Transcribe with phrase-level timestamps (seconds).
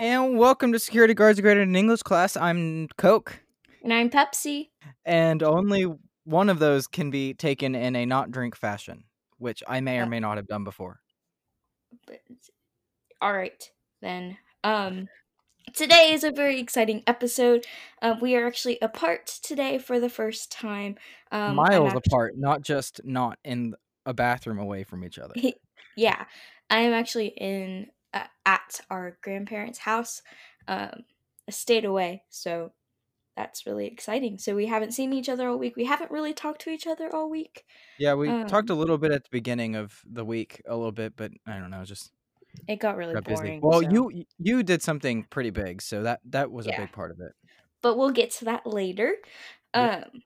[0.00, 2.36] And welcome to Security Guards Graded in English class.
[2.36, 3.40] I'm Coke,
[3.82, 4.68] And I'm Pepsi.
[5.06, 5.86] and only
[6.24, 9.04] one of those can be taken in a not drink fashion,
[9.38, 11.00] which I may or may not have done before.
[12.06, 12.18] But
[13.22, 13.62] all right
[14.02, 14.36] then.
[14.62, 15.08] Um,
[15.74, 17.64] today is a very exciting episode.
[18.02, 20.96] Uh, we are actually apart today for the first time.
[21.32, 25.32] Um, Miles act- apart, not just not in a bathroom away from each other.
[25.96, 26.26] yeah,
[26.70, 30.22] I am actually in uh, at our grandparents' house,
[30.66, 31.04] um,
[31.46, 32.24] a state away.
[32.30, 32.72] So
[33.36, 34.38] that's really exciting.
[34.38, 35.76] So we haven't seen each other all week.
[35.76, 37.64] We haven't really talked to each other all week.
[37.98, 40.92] Yeah, we talked a Um, little bit at the beginning of the week, a little
[40.92, 42.12] bit, but I don't know, just
[42.66, 43.36] It got really got busy.
[43.36, 43.60] boring.
[43.62, 47.10] Well, so- you you did something pretty big, so that that was a big part
[47.12, 47.32] of it.
[47.80, 49.14] but we'll get to that later.
[49.74, 50.06] Yep.
[50.14, 50.22] Um,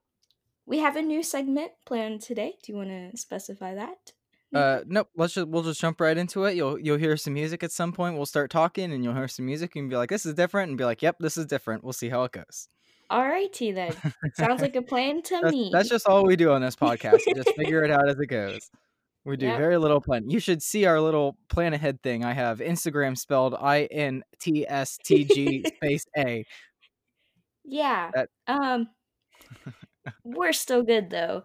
[0.64, 2.54] we have a new segment planned today.
[2.62, 4.12] Do you want to specify that?
[4.54, 5.08] Uh, nope.
[5.16, 6.54] Let's just we'll just jump right into it.
[6.56, 8.16] You'll you'll hear some music at some point.
[8.16, 10.78] We'll start talking, and you'll hear some music, and be like, "This is different," and
[10.78, 12.68] be like, "Yep, this is different." We'll see how it goes.
[13.10, 13.94] Alrighty then.
[14.34, 15.70] Sounds like a plan to That's, me.
[15.72, 17.20] that's just all we do on this podcast.
[17.26, 18.70] we just figure it out as it goes.
[19.24, 19.58] We do Yep.
[19.58, 20.28] very little plan.
[20.30, 22.24] You should see our little plan ahead thing.
[22.24, 26.44] I have Instagram spelled I N T S T G space A.
[27.64, 28.10] yeah.
[28.14, 28.88] That- Um,
[30.24, 31.44] we're still good though.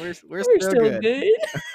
[0.00, 1.24] We're we're, We're still, still good.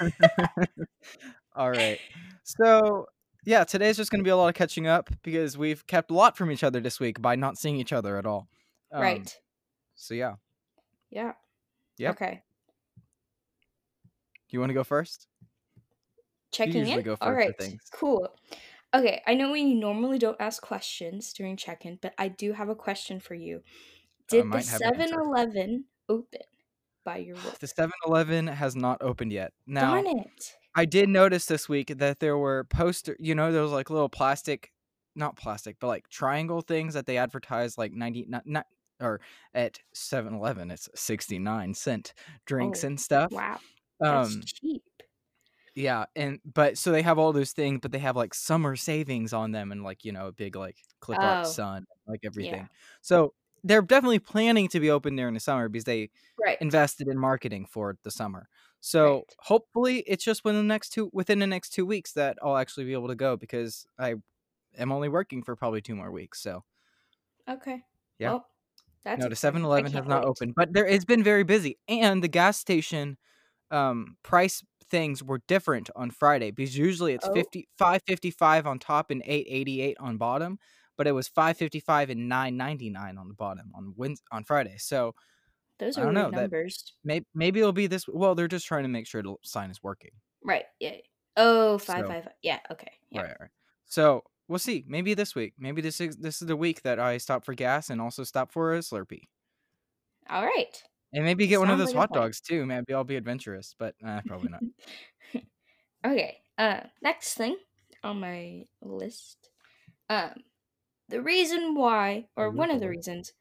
[0.00, 0.62] good.
[1.56, 1.98] All right.
[2.44, 3.06] So
[3.44, 6.36] yeah, today's just gonna be a lot of catching up because we've kept a lot
[6.36, 8.48] from each other this week by not seeing each other at all.
[8.92, 9.38] Um, right.
[9.94, 10.34] So yeah,
[11.10, 11.32] Yeah.
[11.98, 12.12] Yep.
[12.12, 12.42] Okay.
[14.50, 15.26] you want to go first?
[16.52, 17.02] Checking in.
[17.02, 17.54] go first All right.
[17.92, 18.28] Cool.
[18.94, 19.22] Okay.
[19.26, 23.20] I know we normally don't ask questions during check-in, but I do have a question
[23.20, 23.62] for you.
[24.28, 25.16] Did the might have an answer.
[25.16, 26.40] 7-Eleven open
[27.04, 27.58] by your work?
[27.60, 29.52] The 7-Eleven has not opened yet.
[29.66, 30.56] Now Darn it.
[30.74, 34.72] I did notice this week that there were poster, you know, those like little plastic,
[35.14, 38.66] not plastic, but like triangle things that they advertise like 90 not, not
[39.00, 39.20] or
[39.54, 42.14] at 7-Eleven it's 69 cent
[42.46, 43.32] drinks Oh, and stuff.
[43.32, 43.58] Wow.
[44.00, 44.82] That's Um cheap.
[45.74, 49.32] yeah, and but so they have all those things, but they have like summer savings
[49.32, 52.62] on them and like, you know, a big like clip art Oh, sun, like everything.
[52.62, 52.66] Yeah.
[53.00, 53.34] So
[53.64, 56.58] they're definitely planning to be open during the summer because they Right.
[56.60, 58.48] invested in marketing for the summer.
[58.80, 59.36] So Right.
[59.40, 62.84] hopefully it's just within the next two within the next two weeks that I'll actually
[62.86, 64.16] be able to go because I
[64.78, 66.40] am only working for probably two more weeks.
[66.42, 66.64] So
[67.48, 67.84] Okay.
[68.18, 68.34] Yeah.
[68.34, 68.48] Well,
[69.04, 69.36] that's no, the.
[69.36, 70.26] 7 Eleven has can't not wait.
[70.26, 70.54] opened.
[70.56, 71.78] But there it's been very busy.
[71.88, 73.18] And the gas station
[73.72, 77.52] um price things were different on Friday because usually it's Oh.
[77.52, 80.58] 50 555 on top and 888 on bottom,
[80.96, 84.76] but it was 555 and 999 on the bottom on Wednesday, on Friday.
[84.78, 85.14] So
[85.78, 86.92] Those I are weird know, numbers.
[87.04, 89.82] maybe maybe it'll be this well, they're just trying to make sure the sign is
[89.82, 90.10] working.
[90.44, 90.64] Right.
[90.80, 90.96] Yeah.
[91.36, 92.28] Oh, five, So- five.
[92.42, 92.58] Yeah.
[92.70, 92.92] Okay.
[93.10, 93.22] Yeah.
[93.22, 93.50] Right, right.
[93.86, 94.84] So we'll see.
[94.86, 95.54] Maybe this week.
[95.58, 98.52] Maybe this is this is the week that I stop for gas and also stop
[98.52, 99.28] for a Slurpee,
[100.28, 100.82] All right.
[101.12, 102.66] and maybe get one of those like hot dogs too.
[102.66, 104.62] Maybe I'll be adventurous, but uh, probably not.
[106.06, 106.38] okay.
[106.58, 107.56] Uh, next thing
[108.04, 109.48] on my list,
[110.10, 110.32] um,
[111.12, 113.34] the reason why, or one of the reasons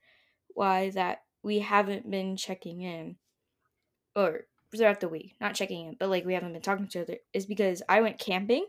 [0.53, 3.15] why that we haven't been checking in,
[4.13, 4.41] or
[4.75, 7.17] throughout the week, not checking in, but like we haven't been talking to each other,
[7.33, 8.65] is because I went camping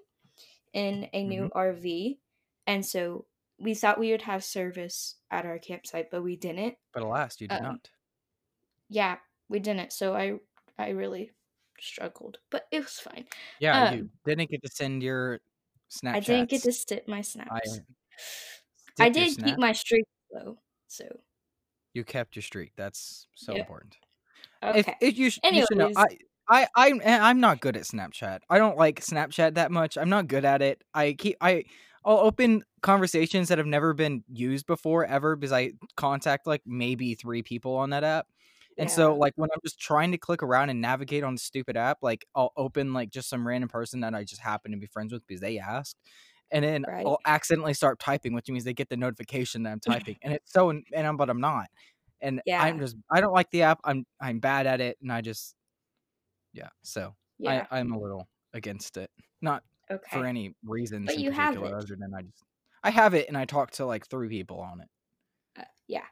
[0.72, 2.18] in a new RV,
[2.68, 3.26] and so
[3.58, 6.76] we thought we would have service at our campsite, but we didn't.
[6.94, 7.90] But alas, you did Um, not.
[8.88, 9.18] Yeah,
[9.48, 9.92] we didn't.
[9.92, 10.38] So I,
[10.78, 11.32] I really
[11.80, 13.26] struggled, but it was fine.
[13.58, 15.40] Yeah, you um, didn't get to send your
[15.90, 16.14] Snapchats.
[16.14, 17.50] I didn't get to sit my snaps.
[17.52, 17.80] I,
[19.00, 20.58] I, did keep my streak though.
[20.88, 21.04] So
[21.94, 22.72] You kept your streak.
[22.76, 23.60] That's so Yeah.
[23.60, 23.96] important.
[24.62, 24.78] okay.
[25.00, 26.18] If, if you, you should know, I.
[26.48, 28.40] I, I, eh, I'm not good at Snapchat.
[28.50, 29.96] I don't like Snapchat that much.
[29.96, 30.82] I'm not good at it.
[30.92, 31.64] I keep, I,
[32.04, 37.14] I'll open conversations that have never been used before ever because I contact like maybe
[37.14, 38.26] three people on that app.
[38.76, 41.76] And so, like, when I'm just trying to click around and navigate on the stupid
[41.76, 44.86] app, like, I'll open like just some random person that I just happen to be
[44.86, 45.96] friends with because they asked,
[46.52, 47.06] and then Right.
[47.06, 50.52] I'll accidentally start typing, which means they get the notification that I'm typing, and it's
[50.52, 51.68] so, and I'm, but I'm not,
[52.20, 52.62] and Yeah.
[52.62, 53.80] I'm just, I don't like the app.
[53.84, 55.56] I'm, I'm bad at it, and I just,
[56.52, 56.68] yeah.
[56.82, 57.66] So yeah.
[57.70, 59.10] I, I'm a little against it,
[59.40, 60.02] not okay.
[60.10, 61.82] for any reasons But in you have particular, it.
[61.84, 62.44] other than I just,
[62.84, 64.88] I have it, and I talk to like three people on it
[65.58, 66.04] Uh, yeah.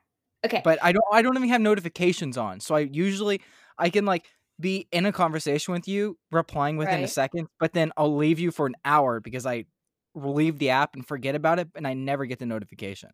[0.45, 0.63] Okay.
[0.65, 2.61] but I don't I don't even have notifications on.
[2.61, 3.43] So I usually
[3.79, 4.27] I can like
[4.59, 8.51] be in a conversation with you, replying within a second, but then I'll leave you
[8.51, 9.67] for an hour because I
[10.15, 13.11] leave the app and forget about it and I never get the notification.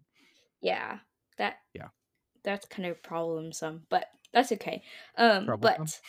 [0.61, 0.99] yeah.
[1.39, 1.57] That.
[1.75, 1.89] Yeah.
[2.45, 4.83] That's kind of problemsome, but that's okay.
[5.19, 5.47] Um.
[5.61, 6.01] But.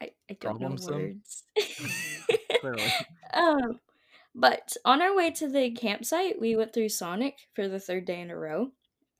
[0.00, 1.44] I, I don't know words.
[2.60, 2.82] Clearly.
[3.34, 3.80] Um,
[4.34, 8.20] but on our way to the campsite, we went through Sonic for the third day
[8.20, 8.68] in a row.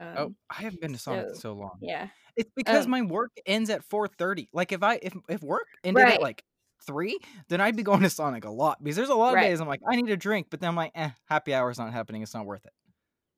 [0.00, 1.78] Um, Oh, I haven't been to Sonic so so long.
[1.80, 2.08] yeah.
[2.36, 4.48] It's because Um, my work ends at 4:30.
[4.52, 6.44] Like if I if if work ended right, at like
[6.86, 7.18] 3,
[7.48, 9.48] then I'd be going to Sonic a lot because there's a lot of right.
[9.48, 11.92] days I'm like I need a drink, but then I'm like, "Eh, happy hour's not
[11.92, 12.22] happening.
[12.22, 12.72] It's not worth it."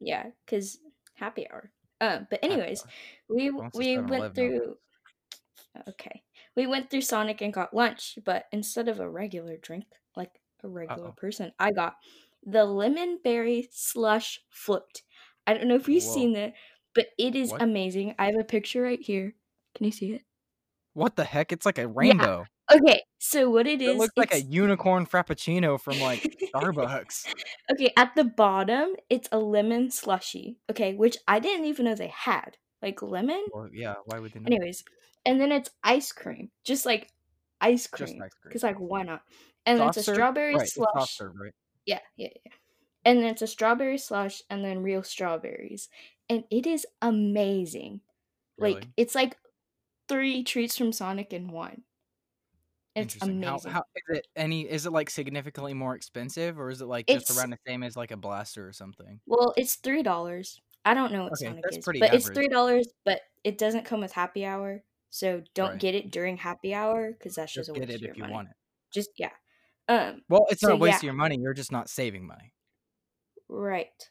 [0.00, 0.78] Yeah, because
[1.14, 1.70] happy hour.
[2.00, 2.84] Um, but anyways,
[3.28, 4.28] we we 7-Eleven went now.
[4.30, 4.76] through.
[5.88, 6.22] Okay,
[6.56, 9.86] we went through Sonic and got lunch, but instead of a regular drink,
[10.16, 11.14] like a regular Uh-oh.
[11.16, 11.94] person, I got
[12.44, 15.02] the lemon berry slush float.
[15.46, 16.14] I don't know if you've Whoa.
[16.14, 16.54] seen it,
[16.94, 17.62] but it is What?
[17.62, 18.14] amazing.
[18.18, 19.34] I have a picture right here.
[19.74, 20.22] Can you see it?
[20.92, 21.50] What the heck?
[21.52, 22.46] It's like a rainbow.
[22.74, 23.90] Okay, so what it is?
[23.90, 26.22] it looks like a unicorn frappuccino from like
[26.54, 27.26] Starbucks.
[27.72, 27.92] okay.
[27.96, 30.58] At the bottom, it's a lemon slushy.
[30.70, 32.56] Okay, which I didn't even know they had.
[32.82, 33.44] Like lemon.
[33.52, 34.52] Well, yeah, why would they not?
[34.52, 34.84] Anyways,
[35.24, 37.10] and then it's ice cream, just like
[37.60, 38.50] ice Just cream, ice cream.
[38.50, 39.22] because like why not?
[39.64, 41.16] And then it's a strawberry Right, slush.
[41.16, 41.52] serve, right?
[41.86, 42.52] Yeah, yeah, yeah.
[43.06, 45.88] And then it's a strawberry slush, and then real strawberries,
[46.28, 48.00] and it is amazing.
[48.58, 49.36] Like it's like
[50.08, 51.82] three treats from Sonic in one.
[52.96, 53.36] It's Interesting.
[53.42, 53.72] How amazing.
[53.72, 57.30] how is it any is it like significantly more expensive or is it like just
[57.30, 59.20] It's around the same as like a blaster or something?
[59.26, 60.60] well, it's three dollars.
[60.84, 62.86] I don't know what Okay, Sonic that's is, but it's three dollars.
[63.04, 65.80] But it doesn't come with happy hour, so don't Right.
[65.80, 68.22] get it during happy hour because that's Just just a waste of your if you
[68.22, 68.34] money.
[68.34, 68.56] want it.
[68.92, 69.32] Just yeah.
[69.88, 70.22] Um.
[70.28, 72.52] Well, it's So not a waste yeah, of your money, you're just not saving money.
[73.48, 74.10] right.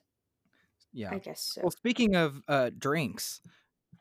[0.91, 1.09] Yeah.
[1.11, 1.61] I guess so.
[1.61, 3.41] Well, speaking of uh drinks,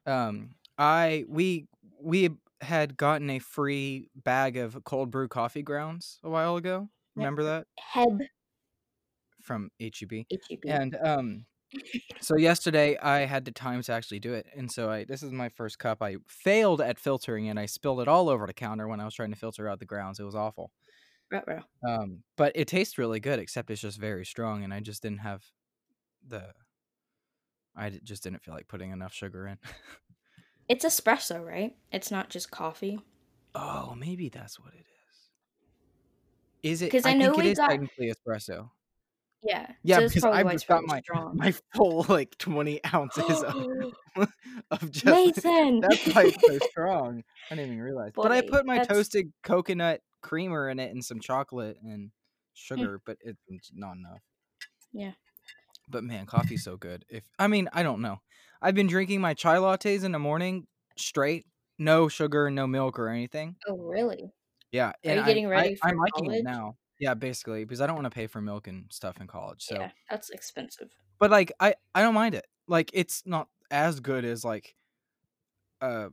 [0.07, 1.69] um I we
[2.01, 2.31] we
[2.63, 6.89] had gotten a free bag of cold brew coffee grounds a while ago.
[7.17, 7.67] Remember that?
[7.79, 8.21] HEB
[9.43, 10.25] From HEB.
[10.31, 10.61] HEB.
[10.67, 11.47] And um
[12.21, 14.47] so yesterday I had the time to actually do it.
[14.57, 16.03] And so I this is my first cup.
[16.03, 19.15] I failed at filtering and I spilled it all over the counter when I was
[19.15, 20.21] trying to filter out the grounds.
[20.21, 20.71] It was awful.
[21.87, 25.21] Um but it tastes really good except it's just very strong and I just didn't
[25.21, 25.43] have
[26.27, 26.53] the
[27.75, 29.59] I just didn't feel like putting enough sugar in.
[30.73, 31.77] It's espresso, right?
[31.93, 32.99] It's not just coffee.
[33.55, 36.71] oh, maybe that's what it is.
[36.73, 38.71] Is it Because I, I know think it is got technically espresso.
[39.43, 39.73] yeah.
[39.83, 41.37] Yeah, so because I've just got my strong.
[41.37, 43.93] my full like 20 ounces of
[44.71, 45.05] of just
[45.45, 45.81] Nathan.
[45.87, 47.23] That's why it's so strong.
[47.51, 48.13] I didn't even realize.
[48.15, 52.11] But I put my that's toasted coconut creamer in it and some chocolate and Mm.
[52.55, 54.21] sugar, but it's not enough.
[54.93, 55.13] yeah.
[55.89, 57.05] But man, coffee's so good.
[57.09, 58.21] If I mean, I don't know.
[58.61, 61.47] I've been drinking my chai lattes in the morning straight,
[61.79, 63.57] no sugar, no milk or anything.
[63.67, 64.33] Oh really?
[64.73, 66.77] Yeah, Are you getting I ready for I'm liking it now.
[66.99, 69.65] Yeah, basically because I don't want to pay for milk and stuff in college.
[69.65, 70.91] So, Yeah, that's expensive.
[71.19, 72.47] but like I I don't mind it.
[72.67, 74.77] Like it's not as good as like
[75.81, 76.11] a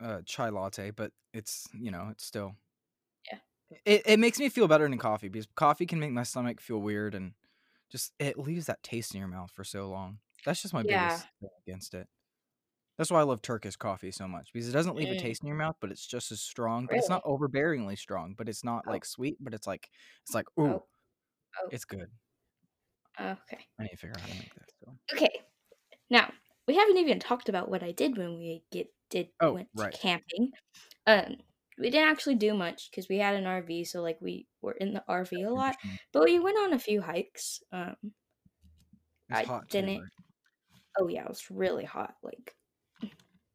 [0.00, 2.56] a chai latte, but it's you know it's still
[3.30, 3.38] Yeah.
[3.84, 6.78] it, it makes me feel better than coffee because coffee can make my stomach feel
[6.78, 7.32] weird and
[7.90, 10.20] just it leaves that taste in your mouth for so long.
[10.44, 11.22] That's just my Yeah.
[11.22, 12.08] biggest thing against it.
[12.98, 15.42] That's why I love Turkish coffee so much because it doesn't leave a Mm, taste
[15.42, 16.86] in your mouth, but it's just as strong.
[16.88, 18.34] But it's not overbearingly strong.
[18.36, 19.38] But it's not Oh, like sweet.
[19.40, 19.90] But it's like
[20.22, 20.86] it's like ooh, oh,
[21.58, 21.70] oh.
[21.70, 22.10] it's good.
[23.20, 23.68] Okay.
[23.78, 24.68] I need to figure out how to make that.
[24.84, 24.96] So.
[25.12, 25.40] Okay.
[26.10, 26.32] Now
[26.68, 29.94] we haven't even talked about what I did when we get did Oh went right,
[29.94, 30.52] camping.
[31.06, 31.38] Um,
[31.80, 34.94] we didn't actually do much because we had an RV, so like we were in
[34.94, 35.76] the RV a lot.
[36.12, 37.62] But we went on a few hikes.
[37.72, 38.14] Um,
[39.30, 40.02] It's I hot didn't.
[40.02, 40.10] right?
[40.98, 42.16] Oh yeah, it was really hot.
[42.22, 42.56] Like,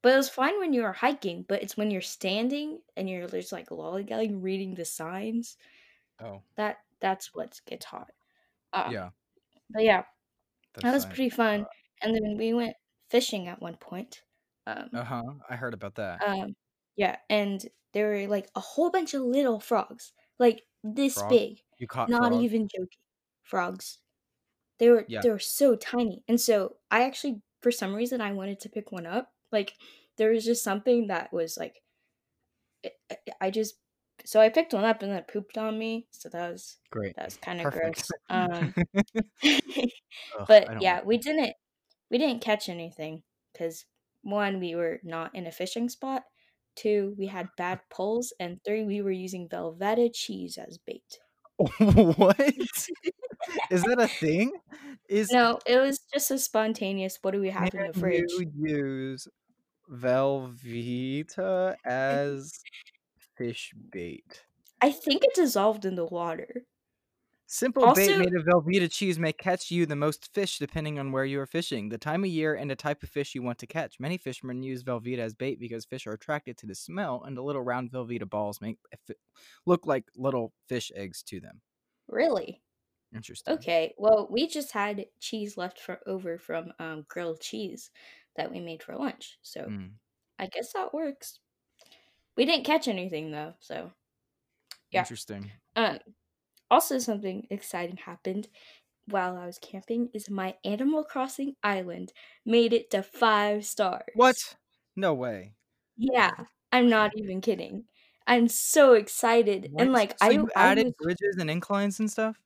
[0.01, 1.43] but it was fine when you were hiking.
[1.43, 5.57] But it's when you're standing and you're just like lollygagging, reading the signs.
[6.19, 8.11] Oh That that's what gets hot.
[8.73, 9.11] Um, yeah,
[9.71, 10.05] but yeah,
[10.73, 11.67] that's that was pretty fun.
[12.01, 12.77] And then we went
[13.09, 14.23] fishing at one point.
[14.67, 15.33] Um, Uh huh.
[15.49, 16.23] I heard about that.
[16.25, 16.55] um,
[16.95, 21.29] yeah, and there were like a whole bunch of little frogs, like this Frog.
[21.29, 21.61] big.
[21.77, 22.43] You caught Not frog.
[22.43, 22.99] even joking.
[23.43, 23.99] Frogs.
[24.79, 25.21] They were Yeah.
[25.21, 26.23] they were so tiny.
[26.27, 29.31] And so I actually for some reason I wanted to pick one up.
[29.51, 29.73] Like
[30.17, 31.81] there was just something that was like
[33.41, 33.75] I- just
[34.25, 36.07] so I picked one up and then it pooped on me.
[36.11, 37.15] So that was Great.
[37.15, 38.09] that was kind of gross.
[38.29, 38.73] Um
[40.47, 41.53] but don't yeah, we didn't
[42.09, 43.23] we didn't catch anything
[43.57, 43.85] cuz
[44.21, 46.23] one we were not in a fishing spot,
[46.75, 51.19] two we had bad pulls and three we were using Velveeta cheese as bait.
[51.57, 52.39] what?
[53.69, 54.51] Is that a thing?
[55.07, 58.25] Is No, it was just a spontaneous what do we have in the fridge?
[58.29, 59.27] you use
[59.91, 62.59] Velveeta as
[63.37, 64.45] fish bait?
[64.81, 66.63] I think it dissolved in the water.
[67.47, 71.25] Simple bait made of Velveeta cheese may catch you the most fish depending on where
[71.25, 73.67] you are fishing, the time of year, and the type of fish you want to
[73.67, 73.99] catch.
[73.99, 77.43] Many fishermen use Velveeta as bait because fish are attracted to the smell, and the
[77.43, 78.77] little round Velveeta balls make
[79.65, 81.61] look like little fish eggs to them.
[82.07, 82.61] Really?
[83.11, 83.65] Interesting.
[83.65, 83.95] Okay.
[83.97, 87.91] Well, we just had cheese left for over from um, grilled cheese
[88.35, 89.39] that we made for lunch.
[89.43, 89.97] So Mm,
[90.39, 91.39] I guess that works.
[92.37, 93.93] We didn't catch anything though, so
[94.91, 95.07] Yeah.
[95.07, 95.51] Interesting.
[95.75, 95.99] um
[96.71, 98.49] also something exciting happened
[99.07, 102.13] while I was camping is my Animal Crossing island
[102.45, 104.11] made it to 5 stars.
[104.13, 104.57] What?
[104.95, 105.53] No way.
[105.97, 106.31] Yeah,
[106.71, 107.85] I'm not even kidding.
[108.27, 109.69] I'm so excited.
[109.69, 109.87] What?
[109.87, 112.41] And like so I you I added was bridges and inclines and stuff.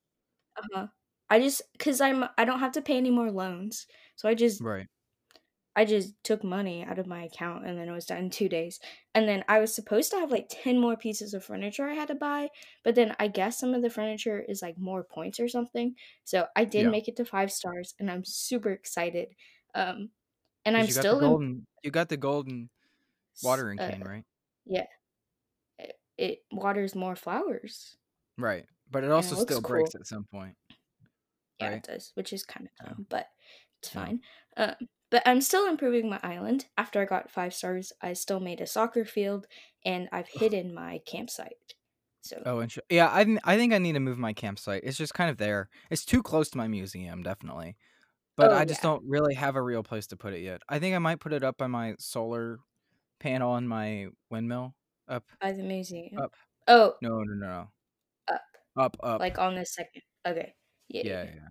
[0.58, 0.88] uh huh.
[1.30, 3.88] I just cuz I'm I don't have to pay any more loans.
[4.16, 4.88] So I just Right.
[5.76, 8.50] I just took money out of my account and then it was done in 2
[8.50, 8.80] days.
[9.16, 12.08] And then I was supposed to have like 10 more pieces of furniture I had
[12.10, 12.50] to buy,
[12.84, 15.96] but then I guess some of the furniture is like more points or something.
[16.26, 16.90] So I did Yeah.
[16.90, 19.36] make it to 5 stars and I'm super excited.
[19.76, 20.12] Um
[20.66, 21.68] and I'm you got still in golden.
[21.84, 22.70] You got the golden
[23.36, 24.26] s- watering uh, cane, right?
[24.66, 24.88] yeah,
[25.80, 27.98] it, it waters more flowers.
[28.38, 28.66] Right.
[28.90, 29.94] But it And also it looks still cool.
[29.94, 30.58] breaks at some point.
[31.60, 31.76] Yeah, Right.
[31.76, 33.28] it does, which is kind of dumb, but
[33.80, 34.22] it's fine.
[34.56, 34.76] Um,
[35.12, 36.68] but I'm still improving my island.
[36.78, 39.48] After I got five stars, I still made a soccer field,
[39.86, 41.76] and I've hidden my campsite.
[42.22, 44.84] So Oh, and yeah, I I think I need to move my campsite.
[44.86, 45.70] It's just kind of there.
[45.90, 47.76] It's too close to my museum, definitely.
[48.38, 48.84] But Oh, I just yeah.
[48.84, 50.62] don't really have a real place to put it yet.
[50.70, 52.60] I think I might put it up by my solar
[53.20, 54.76] panel on my windmill.
[55.08, 56.18] Up, by the museum.
[56.18, 56.34] up.
[56.68, 57.72] Oh, No, no, no, no.
[58.28, 58.42] up,
[58.76, 59.20] Up, up.
[59.20, 60.04] like on the second.
[60.26, 60.54] Okay,
[60.90, 61.50] yeah, yeah, yeah,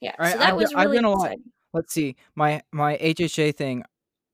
[0.00, 0.16] yeah.
[0.18, 1.32] All right, So that I've, was I've really done a lot.
[1.32, 1.52] exciting.
[1.72, 2.16] Let's see.
[2.34, 3.84] My my HHA thing.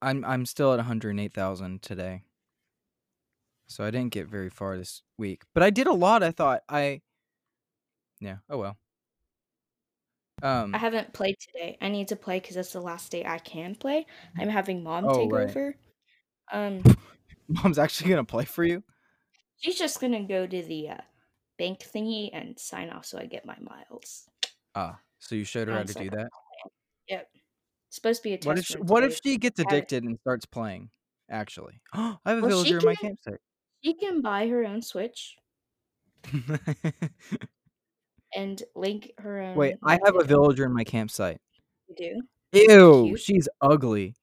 [0.03, 2.23] I'm I'm still at 108,000 today.
[3.69, 6.23] So I didn't get very far this week, but I did a lot.
[6.23, 7.01] I thought I.
[8.21, 8.37] Yeah.
[8.49, 8.77] Oh well.
[10.43, 10.75] Um.
[10.75, 11.77] I haven't played today.
[11.81, 14.07] I need to play because that's the last day I can play.
[14.39, 15.49] I'm having mom Oh, take right.
[15.49, 15.75] over.
[16.53, 16.83] Um,
[17.49, 18.83] Mom's actually gonna play for you.
[19.59, 21.01] she's just gonna go to the uh,
[21.59, 24.29] bank thingy and sign off so I get my miles.
[24.75, 26.29] Ah, so you showed her how to do that.
[27.09, 27.29] Yep.
[27.89, 28.47] It's Supposed to be a test.
[28.47, 30.91] What if she, what if she gets addicted and starts playing?
[31.31, 33.41] Actually, I have a Well, she villager in my can- campsite.
[33.85, 35.37] She can buy her own Switch
[38.35, 39.57] and link her own.
[39.57, 41.41] Wait, I have a villager in my campsite.
[41.89, 42.23] You do?
[42.59, 43.21] Ew, cute?
[43.21, 44.15] she's ugly.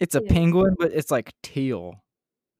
[0.00, 0.26] It's a Ew.
[0.28, 2.02] penguin, but it's like teal.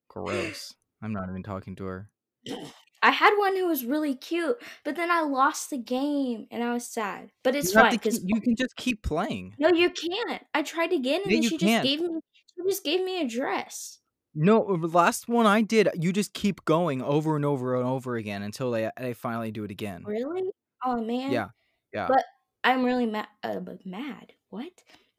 [0.09, 0.75] Gross.
[1.03, 2.11] I'm not even talking to her.
[3.03, 6.73] I had one who was really cute, but then I lost the game and I
[6.73, 7.31] was sad.
[7.43, 9.55] But it's you fine because you can just keep playing.
[9.59, 10.45] no, you can't.
[10.55, 11.81] I tried again and Yeah, then she can.
[11.81, 12.21] just gave me
[12.57, 14.01] she just gave me a dress.
[14.35, 18.17] No, the last one I did, you just keep going over and over and over
[18.17, 20.05] again until they they finally do it again.
[20.05, 20.51] Really?
[20.85, 21.33] Oh man.
[21.33, 21.49] Yeah,
[21.93, 22.09] yeah.
[22.09, 22.25] But
[22.65, 23.29] I'm really mad.
[23.43, 24.35] Uh, mad.
[24.51, 24.73] What?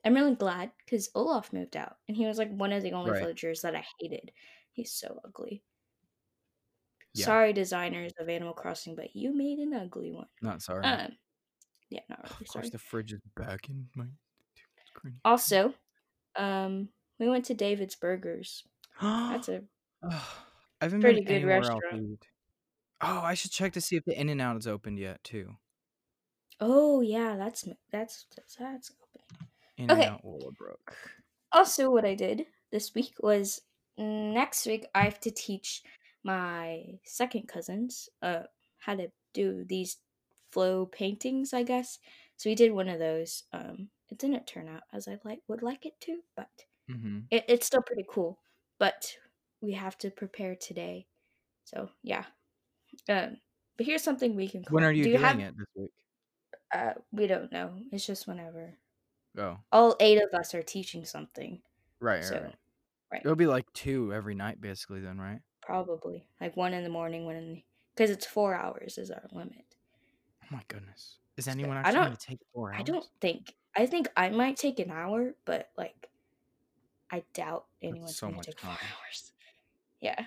[0.06, 3.12] I'm really glad because Olaf moved out, and he was like one of the only
[3.12, 3.20] Right.
[3.20, 4.32] villagers that I hated.
[4.72, 5.64] He's so ugly.
[7.20, 7.26] Yeah.
[7.26, 10.28] Sorry, designers of Animal Crossing, but you made an ugly one.
[10.42, 10.84] Not sorry.
[10.86, 11.12] Um,
[11.90, 12.70] yeah, not really of course, sorry.
[12.70, 14.06] the fridge is back in my
[14.86, 15.16] screen.
[15.26, 15.74] Also,
[16.36, 18.64] um, we went to David's Burgers.
[19.02, 19.50] That's
[20.82, 22.26] a pretty good restaurant.
[23.02, 25.56] Oh, I should check to see if the In and Out is opened yet too.
[26.60, 29.50] oh yeah, that's that's that's, that's opening.
[29.78, 30.76] In and Okay.
[31.52, 33.62] Also, what I did this week was
[33.98, 35.84] next week I have to teach
[36.24, 38.44] my second cousins uh
[38.80, 39.98] how to do these
[40.52, 42.00] flow paintings, I guess.
[42.38, 43.44] So we did one of those.
[43.54, 46.50] Um, it didn't turn out as I like would like it to, but
[46.90, 47.20] Mm-hmm.
[47.30, 48.40] it, it's still pretty cool.
[48.80, 49.16] But
[49.62, 51.08] we have to prepare today,
[51.66, 52.26] so yeah.
[53.10, 53.38] Um,
[53.78, 54.64] but here's something we can.
[54.70, 55.92] When are you do doing have, it this week?
[56.74, 57.74] Uh, we don't know.
[57.92, 58.78] It's just whenever.
[59.38, 61.62] Oh, All eight of us are teaching something,
[62.00, 62.56] right, right, so right.
[63.12, 63.22] right.
[63.24, 65.02] It'll be like two every night, basically.
[65.02, 65.42] Then, right?
[65.70, 67.64] Probably like one in the morning, one in the
[67.96, 69.76] because it's four hours is our limit.
[70.44, 71.20] Oh my goodness.
[71.38, 72.80] Is anyone actually going to take four hours?
[72.80, 73.54] I don't think.
[73.78, 76.10] I think I might take an hour, but like,
[77.12, 78.80] I doubt anyone's so gonna much take four time.
[78.80, 79.32] hours.
[80.02, 80.26] Yeah.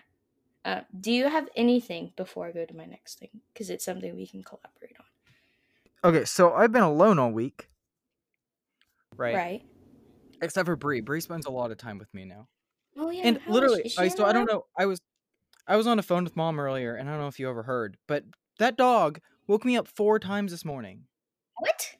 [0.64, 3.30] Uh, do you have anything before I go to my next thing?
[3.52, 4.94] Because it's something we can collaborate
[6.04, 6.08] on.
[6.08, 7.68] Okay, so I've been alone all week.
[9.16, 9.34] Right.
[9.34, 9.62] Right.
[10.40, 11.00] Except for Bree.
[11.00, 12.46] Bree spends a lot of time with me now.
[12.96, 13.22] Oh yeah.
[13.24, 14.66] and literally, I, so I don't know.
[14.78, 15.00] I was,
[15.66, 17.62] I was on the phone with mom earlier, and I don't know if you ever
[17.62, 18.24] heard, but
[18.58, 21.06] that dog woke me up four times this morning.
[21.58, 21.96] What?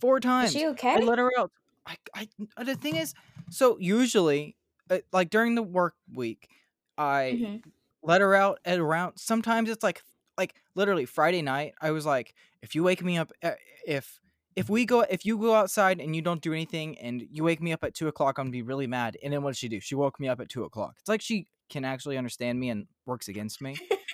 [0.00, 0.54] Four times.
[0.54, 0.94] Is she okay?
[0.94, 1.50] I let her out.
[1.86, 3.14] I, I, uh, the thing is,
[3.50, 4.56] so usually,
[4.90, 6.48] uh, like during the work week,
[6.96, 7.62] I Mhm.
[8.02, 9.18] let her out at around.
[9.18, 10.02] Sometimes it's like,
[10.36, 11.74] like literally Friday night.
[11.80, 13.52] I was like, if you wake me up, uh,
[13.86, 14.20] if
[14.56, 17.62] if we go, if you go outside and you don't do anything, and you wake
[17.62, 19.16] me up at two o'clock, I'm gonna be really mad.
[19.22, 19.78] And then what did she do?
[19.80, 20.96] She woke me up at two o'clock.
[20.98, 23.80] It's like she can actually understand me and works against me.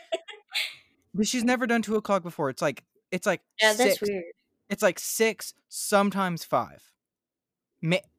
[1.15, 2.51] But she's never done two o'clock before.
[2.51, 4.25] It's like It's like Yeah, that's weird.
[4.69, 6.93] It's like six, sometimes five.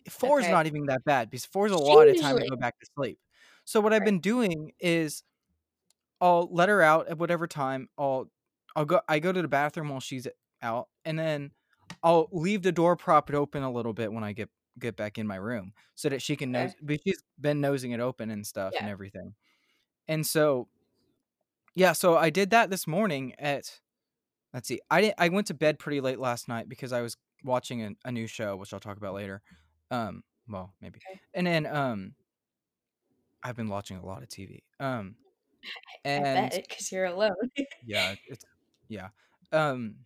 [0.09, 0.51] Four is Okay.
[0.51, 2.85] not even that bad because four is a lot of time to go back to
[2.95, 3.19] sleep.
[3.63, 5.23] So what I've been doing is
[6.21, 7.89] I'll let her out at whatever time.
[7.97, 8.31] I'll
[8.75, 10.27] I'll go I go to the bathroom while she's
[10.61, 11.51] out and then
[12.03, 15.27] I'll leave the door propped open a little bit when I get get back in
[15.27, 16.67] my room so that she can Okay.
[16.67, 19.35] nose but she's been nosing it open and stuff and everything.
[20.07, 20.69] And so
[21.75, 23.81] yeah, so I did that this morning at
[24.53, 24.81] let's see.
[24.91, 27.91] I didn't I went to bed pretty late last night because I was watching a,
[28.05, 29.43] a new show, which I'll talk about later.
[29.91, 31.03] Um well, maybe.
[31.07, 31.21] Okay.
[31.33, 32.15] And then um
[33.43, 34.63] I've been watching a lot of TV.
[34.79, 35.17] Um
[36.17, 37.35] I and bet because you're alone.
[37.81, 38.45] yeah, it's
[38.87, 39.09] yeah.
[39.51, 40.05] Um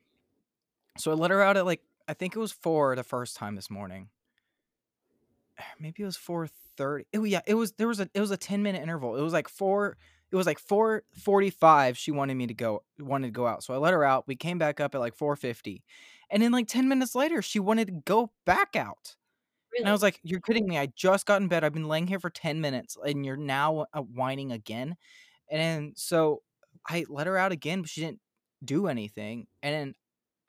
[0.97, 3.55] so I let her out at like I think it was 4 the first time
[3.55, 4.09] this morning.
[5.79, 7.05] Maybe it was 4:30.
[7.15, 9.15] Oh yeah, it was there was a it was a 10 minute interval.
[9.15, 9.97] It was like 4
[10.31, 13.63] it was like 4:45 she wanted me to go wanted to go out.
[13.63, 14.27] So I let her out.
[14.27, 15.83] We came back up at like 4:50.
[16.29, 19.15] And then like 10 minutes later she wanted to go back out.
[19.71, 19.83] really?
[19.83, 20.77] And I was like, "You're kidding me!
[20.79, 21.63] I just got in bed.
[21.63, 24.97] I've been laying here for ten minutes, and you're now uh, whining again."
[25.51, 26.43] And so
[26.87, 28.21] I let her out again, but she didn't
[28.65, 29.47] do anything.
[29.63, 29.95] And then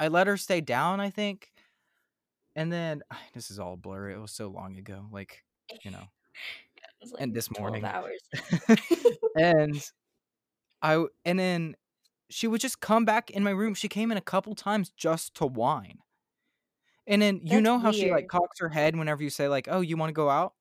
[0.00, 1.50] I let her stay down, I think.
[2.57, 4.14] And then ah, this is all blurry.
[4.14, 5.45] It was so long ago, like
[5.83, 6.11] you know.
[6.76, 7.85] It was and this morning.
[7.85, 8.21] hours.
[9.37, 9.83] and
[10.83, 11.76] I and then
[12.30, 13.75] she would just come back in my room.
[13.75, 16.00] She came in a couple times just to whine.
[17.07, 19.69] And then you That's know how she like cocks her head whenever you say like,
[19.71, 20.54] "Oh, you want to go out?"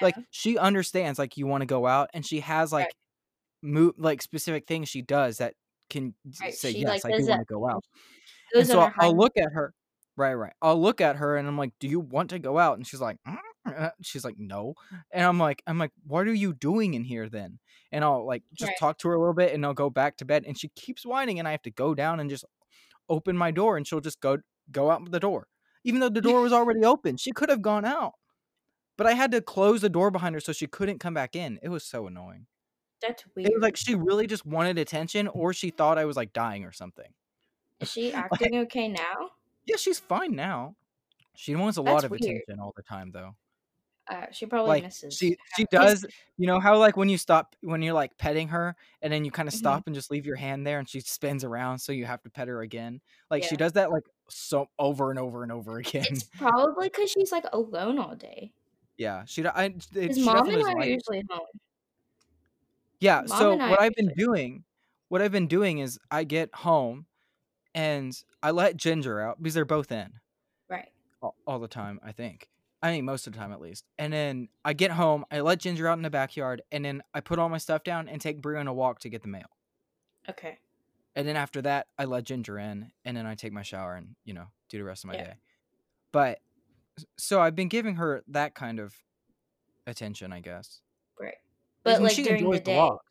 [0.00, 2.94] Like she understands like you want to go out, and she has like Right.
[3.62, 5.54] move like specific things she does that
[5.90, 7.84] can Right, say she, yes, like, I do want to go out.
[8.58, 9.74] And so I'll, I'll look at her,
[10.16, 10.52] right, right.
[10.62, 13.00] I'll look at her and I'm like, "Do you want to go out?" And she's
[13.00, 14.74] like, "Mm, uh," "She's like, no."
[15.10, 17.58] And I'm like, "I'm like, what are you doing in here then?"
[17.92, 18.76] And I'll like just Right.
[18.76, 20.44] talk to her a little bit, and I'll go back to bed.
[20.46, 22.44] And she keeps whining, and I have to go down and just
[23.08, 24.38] open my door, and she'll just go
[24.72, 25.48] go out the door,
[25.84, 27.16] even though the door was already open.
[27.18, 28.14] She could have gone out,
[28.98, 31.58] but I had to close the door behind her so she couldn't come back in.
[31.62, 32.46] It was so annoying.
[33.00, 33.44] That's weird.
[33.44, 36.64] It was like she really just wanted attention, or she thought I was like dying
[36.64, 37.12] or something.
[37.78, 39.33] Is she acting okay now?
[39.66, 40.76] Yeah, she's fine now.
[41.34, 42.22] She wants a That's lot of weird.
[42.22, 43.34] attention all the time, though.
[44.06, 45.16] Uh, she probably Like misses.
[45.16, 46.04] she she does.
[46.36, 49.30] You know how like when you stop when you're like petting her and then you
[49.30, 49.58] kind of Mhm.
[49.58, 52.30] stop and just leave your hand there and she spins around so you have to
[52.30, 53.00] pet her again.
[53.30, 56.04] Like she does that like so over and over and over again.
[56.10, 58.52] It's probably because she's like alone all day.
[58.98, 59.46] yeah, she.
[59.46, 59.74] I.
[59.94, 61.46] it- she mom and I are usually home.
[63.00, 63.22] Yeah.
[63.26, 64.64] Mom so what I've been doing,
[65.08, 67.06] what I've been doing is I get home,
[67.74, 70.20] and I let Ginger out because they're both in.
[70.68, 70.92] Right.
[71.22, 72.48] all, all the time, I think.
[72.82, 73.86] I mean, most of the time at least.
[73.98, 77.20] And then I get home, I let Ginger out in the backyard, and then I
[77.20, 79.48] put all my stuff down and take Brie on a walk to get the mail.
[80.28, 80.58] Okay.
[81.16, 84.16] And then after that, I let Ginger in, and then I take my shower and
[84.24, 85.26] you know do the rest of my Yeah.
[85.26, 85.34] day.
[86.12, 86.40] But
[87.18, 88.96] so I've been giving her that kind of
[89.86, 90.82] attention, I guess.
[91.18, 91.36] Right.
[91.82, 92.70] But when like she during the enjoys day.
[92.70, 93.04] walks,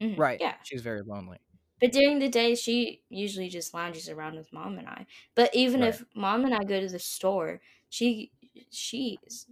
[0.00, 0.40] Mhm, right?
[0.40, 0.56] Yeah.
[0.60, 1.38] she's very lonely.
[1.80, 5.06] But during the day, she usually just lounges around with mom and I.
[5.34, 5.84] But even Right.
[5.84, 8.32] if mom and I go to the store, she
[8.70, 9.46] she's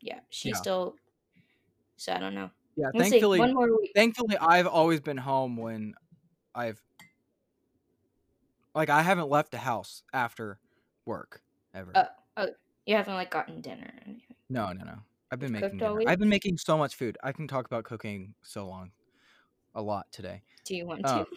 [0.00, 0.58] yeah, she's Yeah.
[0.58, 0.96] still.
[1.96, 2.50] So I don't know.
[2.76, 3.20] Yeah, Let's see.
[3.22, 3.94] thankfully, One more week.
[3.94, 5.94] thankfully, I've always been home when
[6.54, 6.82] I've
[8.74, 10.60] like I haven't left the house after
[11.06, 12.02] work ever.
[12.36, 12.48] Uh,
[12.86, 14.36] You haven't like gotten dinner or anything.
[14.48, 15.02] No, no, no.
[15.30, 15.96] I've been making all dinner.
[15.96, 16.08] week?
[16.08, 17.16] I've been making so much food.
[17.22, 18.92] I can talk about cooking so long,
[19.74, 20.42] a lot today.
[20.64, 21.30] Do you want Uh, to?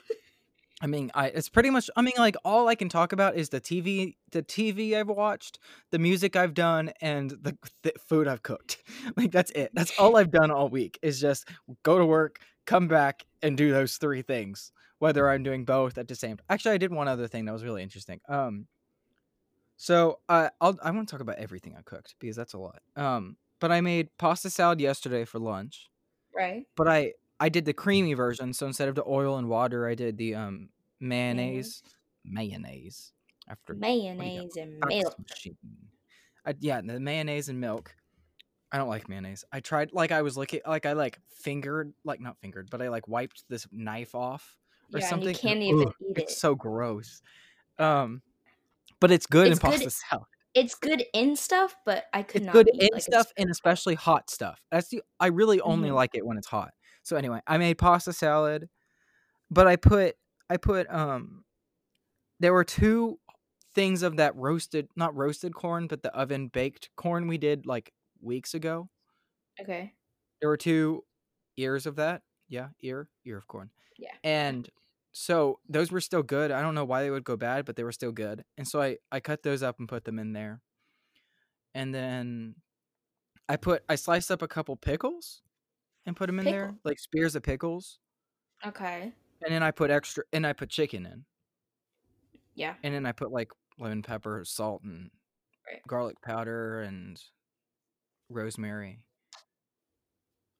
[0.79, 1.89] I mean, I it's pretty much.
[1.95, 5.57] I mean, like all I can talk about is the TV, the TV I've watched,
[5.89, 8.77] the music I've done, and the, the food I've cooked.
[9.17, 9.71] Like that's it.
[9.73, 10.99] That's all I've done all week.
[11.01, 11.49] Is just
[11.83, 14.71] go to work, come back, and do those three things.
[14.99, 16.37] Whether I'm doing both at the same.
[16.49, 18.19] Actually, I did one other thing that was really interesting.
[18.27, 18.67] Um,
[19.75, 22.81] so uh, I'll I want to talk about everything I cooked because that's a lot.
[22.95, 25.89] Um, but I made pasta salad yesterday for lunch
[26.35, 26.65] right.
[26.75, 28.53] but I I did the creamy version.
[28.53, 30.69] So instead of the oil and water, I did the um
[30.99, 31.83] mayonnaise
[32.25, 33.13] mayonnaise
[33.47, 35.15] after Mayonnaise and milk.
[36.45, 37.95] I, yeah, the mayonnaise and milk.
[38.71, 39.45] I don't like mayonnaise.
[39.51, 42.89] I tried like I was looking like I like fingered like not fingered, but I
[42.89, 44.57] like wiped this knife off
[44.93, 45.29] or Yeah, something.
[45.29, 46.39] you can't even ugh, eat It's it.
[46.39, 47.21] so gross.
[47.79, 48.21] Um,
[48.99, 50.25] but it's good It's in good- pasta salad.
[50.53, 53.93] It's good in stuff, but I could It's not good in like stuff and especially
[53.95, 54.59] hot stuff.
[54.71, 55.95] That's the I really only Mhm.
[55.95, 56.73] like it when it's hot.
[57.07, 58.67] So anyway, I made pasta salad,
[59.49, 60.17] but I put
[60.49, 61.45] I put um
[62.41, 63.17] there were two
[63.73, 67.93] things of that roasted not roasted corn, but the oven baked corn we did like
[68.21, 68.89] weeks ago.
[69.61, 69.93] Okay.
[70.41, 71.05] There were two
[71.55, 72.23] ears of that.
[72.49, 73.69] Yeah, ear, ear of corn.
[73.97, 74.11] Yeah.
[74.25, 74.69] And
[75.13, 76.51] so those were still good.
[76.51, 78.43] I don't know why they would go bad, but they were still good.
[78.57, 80.59] And so I I cut those up and put them in there.
[81.73, 82.55] And then
[83.47, 85.41] I put I sliced up a couple pickles
[86.07, 87.99] and put them in there, like spears of pickles.
[88.65, 89.13] Okay.
[89.43, 91.25] And then I put extra and I put chicken in.
[92.55, 92.73] Yeah.
[92.81, 95.11] And then I put like lemon pepper, salt and
[95.69, 95.81] Right.
[95.85, 97.21] garlic powder and
[98.29, 99.01] rosemary.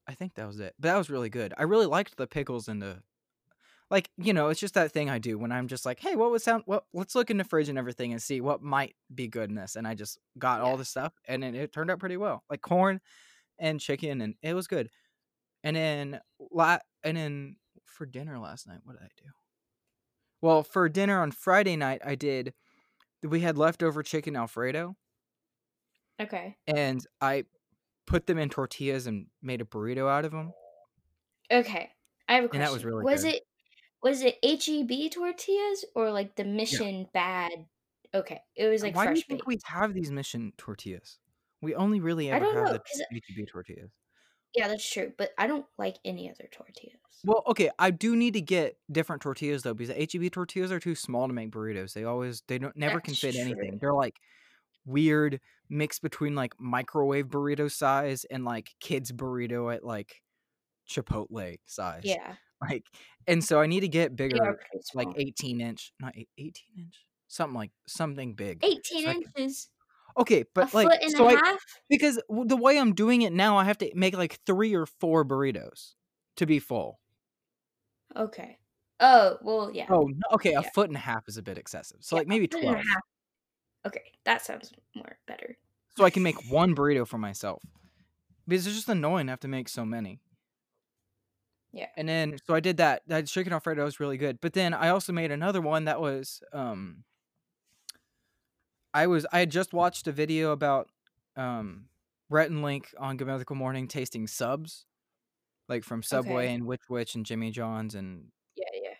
[0.06, 0.74] I think that was it.
[0.78, 1.54] But that was really good.
[1.56, 3.02] I really liked the pickles and the
[3.90, 6.30] like, you know, it's just that thing I do when I'm just like, hey, what
[6.30, 9.28] would sound what let's look in the fridge and everything and see what might be
[9.28, 9.76] good in this.
[9.76, 12.44] And I just got all the stuff and then it turned out pretty well.
[12.50, 13.00] Like corn
[13.58, 14.90] and chicken and it was good.
[15.64, 16.20] And then
[16.52, 19.30] la- and then for dinner last night, what did I do?
[20.40, 22.54] Well, for dinner on Friday night, I did
[23.24, 24.96] we had leftover chicken alfredo
[26.20, 26.56] Okay.
[26.68, 27.44] and I
[28.06, 30.52] put them in tortillas and made a burrito out of them.
[31.50, 31.90] Okay.
[32.28, 32.62] I have a question.
[32.62, 33.34] And that was really was good.
[33.34, 33.42] it
[34.02, 37.50] was it HEB tortillas or like the Mission Bad?
[38.14, 39.46] Okay, it was like Why do you fresh think baked.
[39.48, 41.18] we have these mission tortillas?
[41.60, 43.90] We only really I ever don't have know, the 'cause- HEB tortillas.
[44.54, 46.96] Yeah, that's true, but I don't like any other tortillas.
[47.24, 50.80] Well, okay, I do need to get different tortillas though because the HEB tortillas are
[50.80, 51.92] too small to make burritos.
[51.92, 53.78] They always they don't never can That's fit anything.
[53.80, 54.16] They're like
[54.86, 60.22] weird mix between like microwave burrito size and like kids burrito at like
[60.88, 62.02] Chipotle size.
[62.04, 62.84] Yeah, Like
[63.26, 65.14] and so I need to get they are bigger pretty like small.
[65.18, 66.94] 18 inch, not eight- 18 inch.
[67.28, 68.64] Something like something big.
[68.64, 69.68] Eighteen so I can- inches,
[70.16, 73.32] Okay, a but like foot and so a I because the way I'm doing it
[73.32, 75.94] now, I have to make like three or four burritos
[76.36, 77.00] to be full.
[78.16, 78.58] Okay.
[79.00, 79.86] Oh well, yeah.
[79.90, 81.98] Oh, okay, a foot and a half is a bit excessive.
[82.00, 82.82] So yeah, like maybe a twelve.
[83.86, 85.56] Okay, that sounds more better.
[85.96, 87.62] so I can make one burrito for myself.
[88.46, 90.20] Because it's just annoying to have to make so many.
[91.72, 91.86] Yeah.
[91.96, 93.02] And then so I did that.
[93.06, 94.40] That chicken alfredo was really good.
[94.40, 97.04] But then I also made another one that was um
[98.94, 100.90] I was I had just watched a video about
[101.36, 101.88] um
[102.30, 104.86] Rhett and Link on Good Mythical Morning tasting subs.
[105.68, 106.54] Like from Subway Okay.
[106.54, 108.94] and Which Wich and Jimmy John's and Yeah, yeah.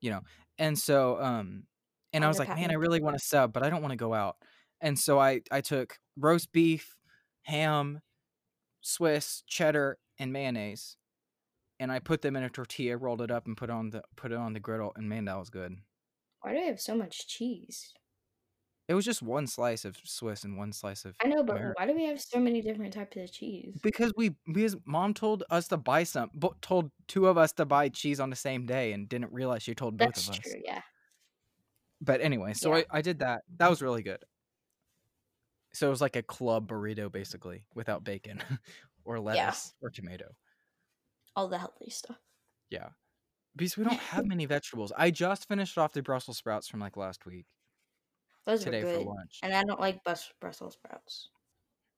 [0.00, 0.22] you know.
[0.58, 1.66] And so um
[2.12, 2.70] and I was like, man.
[2.70, 4.36] I really want to sub, but I don't want to go out.
[4.80, 6.96] And so I I took roast beef,
[7.42, 8.00] ham,
[8.82, 10.96] Swiss, cheddar, and mayonnaise,
[11.80, 14.32] and I put them in a tortilla, rolled it up, and put on the put
[14.32, 15.76] it on the griddle, and man, that was good.
[16.42, 17.94] Why do I have so much cheese?
[18.90, 21.74] It was just one slice of Swiss and one slice of I know, but American.
[21.78, 23.78] why do we have so many different types of cheese?
[23.84, 27.64] Because we because mom told us to buy some, bo- told two of us to
[27.64, 30.38] buy cheese on the same day, and didn't realize she told both That's of us.
[30.38, 30.62] That's true.
[30.64, 30.82] Yeah.
[32.00, 32.82] But anyway, so Yeah.
[32.90, 33.42] I, I did that.
[33.58, 34.24] That was really good.
[35.72, 38.42] So it was like a club burrito basically without bacon
[39.04, 40.26] or lettuce or tomato.
[41.36, 42.18] All the healthy stuff.
[42.70, 42.88] Yeah.
[43.54, 44.92] Because we don't have many vegetables.
[44.98, 47.46] I just finished off the Brussels sprouts from like last week
[48.46, 49.02] Those today are good.
[49.04, 49.38] for lunch.
[49.42, 51.28] And I don't like bus- Brussels sprouts.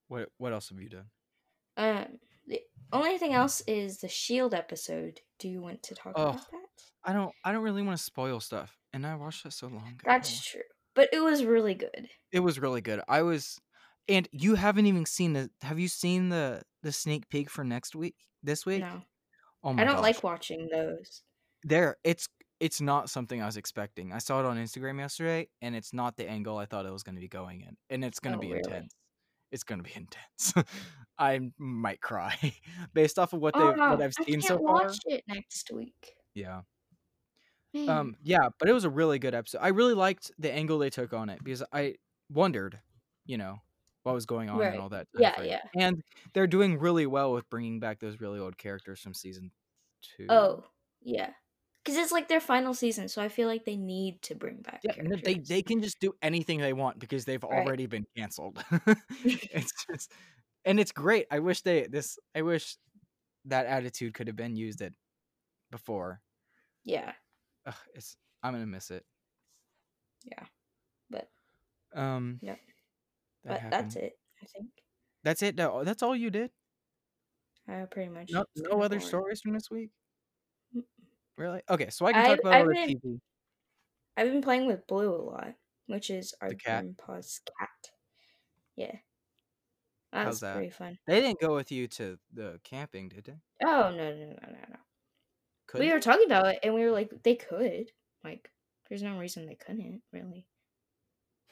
[0.08, 1.06] What what else have you done?
[1.76, 2.60] Um, the
[2.92, 5.20] only thing else is the Shield episode.
[5.38, 6.82] Do you want to talk Oh, about that?
[7.04, 8.76] I don't I don't really want to spoil stuff.
[8.92, 10.02] And I watched that so long ago.
[10.04, 10.60] That's true,
[10.94, 12.08] but it was really good.
[12.30, 13.00] It was really good.
[13.08, 13.58] I was
[14.08, 17.94] and you haven't even seen the have you seen the the sneak peek for next
[17.94, 18.16] week?
[18.42, 18.80] This week?
[18.80, 19.02] No,
[19.64, 20.02] Oh my I don't gosh.
[20.02, 21.22] like watching those.
[21.62, 22.28] there it's
[22.62, 26.16] it's not something i was expecting i saw it on instagram yesterday and it's not
[26.16, 28.38] the angle i thought it was going to be going in and it's going to
[28.38, 28.58] Oh, be really?
[28.64, 28.92] intense
[29.50, 30.54] it's going to be intense
[31.18, 32.34] i might cry
[32.94, 35.70] based off of what they Oh, what i've I seen so far watch it next
[35.72, 36.14] week.
[36.34, 36.62] yeah
[37.74, 37.88] Man.
[37.88, 40.90] um yeah but it was a really good episode i really liked the angle they
[40.90, 41.94] took on it because i
[42.30, 42.78] wondered
[43.26, 43.60] you know
[44.04, 44.72] what was going on Right.
[44.72, 45.48] and all that Yeah, frame.
[45.48, 45.60] yeah.
[45.76, 46.02] and
[46.34, 49.52] they're doing really well with bringing back those really old characters from season
[50.16, 50.64] two oh,
[51.02, 51.30] yeah,
[51.84, 54.80] because it's like their final season, so I feel like they need to bring back.
[54.84, 57.66] Yeah, and they they can just do anything they want because they've Right.
[57.66, 58.62] already been canceled.
[59.24, 60.12] it's just,
[60.64, 61.26] and it's great.
[61.30, 62.18] I wish they this.
[62.34, 62.76] I wish
[63.46, 64.94] that attitude could have been used it
[65.70, 66.20] before.
[66.84, 67.12] yeah,
[67.66, 69.04] Ugh, it's I'm gonna miss it.
[70.24, 70.44] yeah,
[71.10, 71.28] but
[71.94, 72.38] Um.
[72.42, 72.60] Yep.
[73.44, 74.18] that but that's it.
[74.42, 74.68] I think.
[75.24, 75.56] That's it.
[75.56, 76.50] No, that's all you did.
[77.68, 78.30] Uh, pretty much.
[78.32, 79.00] No, no other boring.
[79.00, 79.90] stories from this week.
[81.36, 81.62] Really?
[81.68, 83.20] Okay, so I can I- talk about I've been- TV.
[84.16, 85.54] I've been playing with Blue a lot,
[85.86, 86.82] which is our The cat?
[86.84, 87.90] grandpa's cat.
[88.76, 88.92] Yeah.
[90.12, 90.54] That How's was that?
[90.56, 90.98] pretty fun.
[91.06, 93.40] They didn't go with you to the camping, did they?
[93.64, 94.76] Oh no no no no no.
[95.66, 97.90] Could We were talking about it and we were like they could.
[98.22, 98.52] Like
[98.88, 100.46] there's no reason they couldn't, really.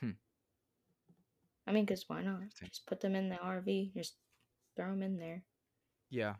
[0.00, 0.10] Hmm.
[1.66, 2.42] I mean, cuz why not?
[2.62, 4.16] Just put them in the RV, just
[4.76, 5.42] throw them in there.
[6.10, 6.36] Yeah.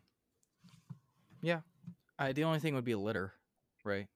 [1.40, 1.62] Yeah.
[2.20, 3.34] I, the only thing would be litter,
[3.84, 4.08] right?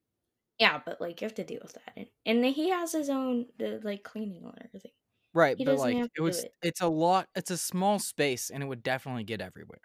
[0.59, 3.49] Yeah, but like you have to deal with that, and, and he has his own
[3.59, 4.93] the like cleaning and everything.
[5.33, 6.55] Right, He but like have it was it.
[6.62, 9.81] it's a lot it's a small space and it would definitely get everywhere.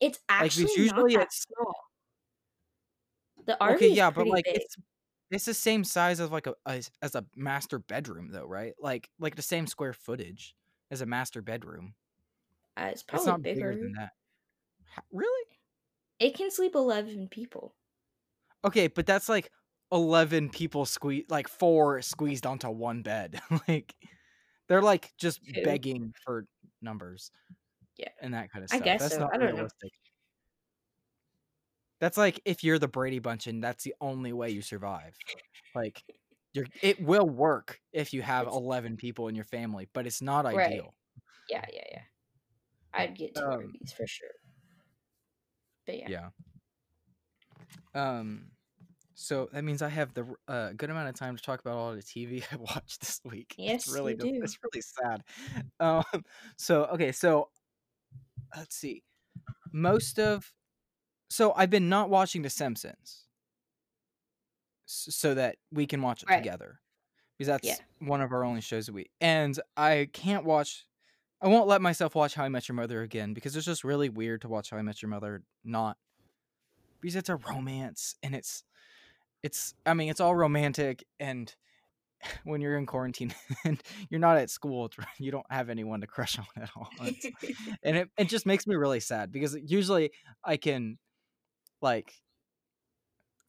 [0.00, 1.74] It's Like actually because not usually that it's small.
[3.44, 4.54] The RV okay, yeah, but like big.
[4.54, 4.76] it's
[5.30, 8.74] it's the same size as like a as, as a master bedroom though, right?
[8.78, 10.54] Like like the same square footage
[10.90, 11.94] as a master bedroom.
[12.76, 13.78] Uh, it's It's probably not bigger bigger.
[13.80, 14.12] than that.
[15.10, 15.53] Really?
[16.24, 17.74] It can sleep eleven people.
[18.64, 19.50] Okay, but that's like
[19.92, 23.38] 11 people squeeze like four squeezed onto one bed.
[23.68, 23.94] like
[24.66, 25.62] they're like just Two.
[25.62, 26.46] begging for
[26.80, 27.30] numbers.
[27.98, 28.08] Yeah.
[28.22, 28.80] And that kind of stuff.
[28.80, 29.20] I guess that's so.
[29.20, 29.68] not I don't know.
[32.00, 35.14] That's like if you're the Brady Bunch and that's the only way you survive.
[35.74, 36.02] Like
[36.54, 40.22] you're it will work if you have It's- 11 people in your family, but it's
[40.22, 40.68] not Right.
[40.70, 40.94] ideal.
[41.50, 42.02] Yeah, yeah, yeah.
[42.94, 44.28] I'd get two Um, for sure.
[45.86, 46.08] But yeah.
[46.08, 46.30] Yeah.
[47.94, 48.50] Um
[49.16, 51.94] so that means I have the uh, good amount of time to talk about all
[51.94, 53.54] the TV I watched this week.
[53.58, 54.42] Yes, it's really you do.
[54.42, 55.22] it's really sad.
[55.80, 56.04] Um
[56.56, 57.50] so okay, so
[58.56, 59.02] let's see.
[59.72, 60.52] Most of
[61.30, 63.26] so I've been not watching The Simpsons
[64.86, 66.42] so that we can watch it Right.
[66.42, 66.80] together
[67.36, 67.84] because that's Yeah.
[68.00, 69.10] one of our only shows a week.
[69.20, 70.86] And I can't watch
[71.44, 74.08] I won't let myself watch How I Met Your Mother again because it's just really
[74.08, 75.98] weird to watch How I Met Your Mother not
[77.02, 78.64] because it's a romance and it's
[79.42, 81.54] it's I mean it's all romantic and
[82.44, 86.38] when you're in quarantine and you're not at school you don't have anyone to crush
[86.38, 86.88] on at all.
[87.82, 90.96] And it, it just makes me really sad because usually I can
[91.82, 92.14] like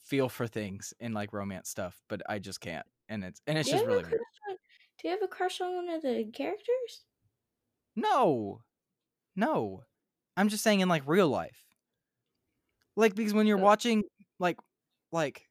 [0.03, 2.85] feel for things in like romance stuff, but I just can't.
[3.07, 4.09] And it's and it's do, just really weird.
[4.09, 4.57] crush on,
[4.99, 7.05] do you have a crush on one of the characters?
[7.95, 8.61] No.
[9.35, 9.83] No.
[10.37, 11.63] I'm just saying in like real life.
[12.95, 13.63] Like because when you're Oh.
[13.63, 14.03] watching
[14.39, 14.57] like
[15.11, 15.43] like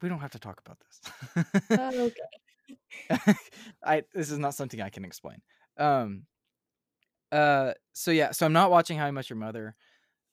[0.00, 1.66] we don't have to talk about this.
[1.70, 2.10] Oh,
[3.10, 3.34] okay.
[3.84, 5.38] I this is not something I can explain.
[5.78, 6.24] Um
[7.32, 9.74] uh so yeah, so I'm not watching How I Met Your Mother.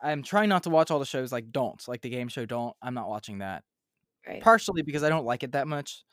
[0.02, 2.76] I'm trying not to watch all the shows like Don't, like the game show Don't.
[2.82, 3.64] I'm not watching that.
[4.28, 4.42] Right.
[4.42, 6.04] Partially because I don't like it that much.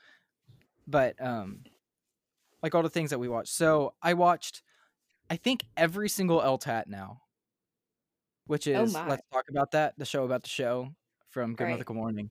[0.86, 1.60] But um
[2.62, 3.48] like all the things that we watch.
[3.50, 4.62] So I watched
[5.30, 7.22] I think every single LTAT now.
[8.46, 9.06] Which Oh is my.
[9.06, 10.94] let's talk about that, the show about the show
[11.30, 11.68] from Good Right.
[11.68, 12.30] Mythical Morning.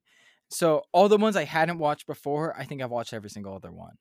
[0.50, 3.72] So all the ones I hadn't watched before, I think I've watched every single other
[3.72, 3.98] one.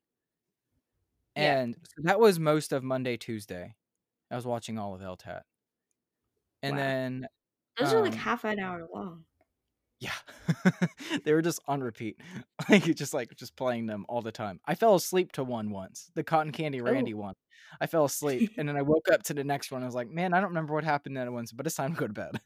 [1.37, 1.57] Yeah.
[1.57, 3.75] And so that was most of Monday, Tuesday.
[4.31, 5.43] I was watching all of LTAT.
[6.63, 6.79] And Wow.
[6.79, 7.27] then
[7.79, 9.27] Those are like um, half an hour long.
[10.01, 10.13] Yeah.
[11.25, 12.21] they were just on repeat.
[12.69, 14.61] Like you just like just playing them all the time.
[14.67, 16.11] I fell asleep to one once.
[16.15, 16.85] The Cotton Candy oh.
[16.85, 17.35] Randy one.
[17.81, 19.83] I fell asleep and then I woke up to the next one.
[19.83, 22.01] I was like, man, I don't remember what happened that one, but it's time to
[22.01, 22.41] go to bed.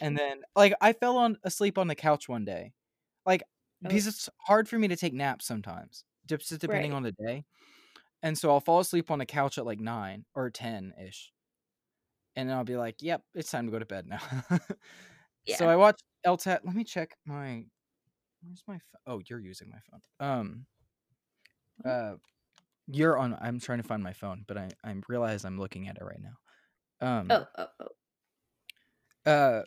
[0.00, 2.72] And then like I fell on asleep on the couch one day.
[3.26, 3.42] Like
[3.84, 3.88] Oh.
[3.88, 6.04] because it's hard for me to take naps sometimes.
[6.26, 6.96] Just depending Right.
[6.96, 7.44] on the day.
[8.22, 11.32] And so I'll fall asleep on the couch at like nine or ten ish.
[12.36, 14.20] And then I'll be like, Yep, it's time to go to bed now.
[15.56, 16.60] So I watched LTAT.
[16.64, 17.64] Let me check my
[18.42, 19.00] where's my phone?
[19.06, 20.00] Oh, you're using my phone.
[20.20, 20.66] Um
[21.84, 22.14] uh
[22.86, 25.96] you're on I'm trying to find my phone, but I I realize I'm looking at
[25.96, 26.36] it right now.
[27.00, 27.66] Um oh, oh,
[29.26, 29.30] oh.
[29.30, 29.62] uh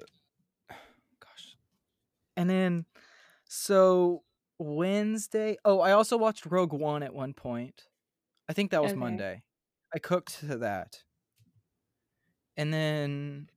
[1.20, 1.56] gosh
[2.36, 2.86] and then
[3.48, 4.24] so
[4.60, 7.84] wednesday oh i also watched rogue one at one point
[8.50, 9.00] i think that was Okay.
[9.00, 9.44] monday
[9.94, 11.04] i cooked to that
[12.56, 13.50] and then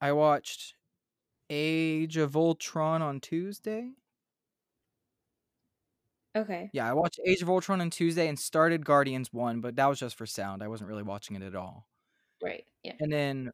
[0.00, 0.74] i watched
[1.50, 3.90] age of ultron on tuesday
[6.36, 6.68] Okay.
[6.72, 10.00] yeah i watched age of ultron on tuesday and started guardians 1 but that was
[10.00, 11.86] just for sound i wasn't really watching it at all
[12.42, 12.64] Right.
[12.82, 12.92] Yeah.
[13.00, 13.52] And then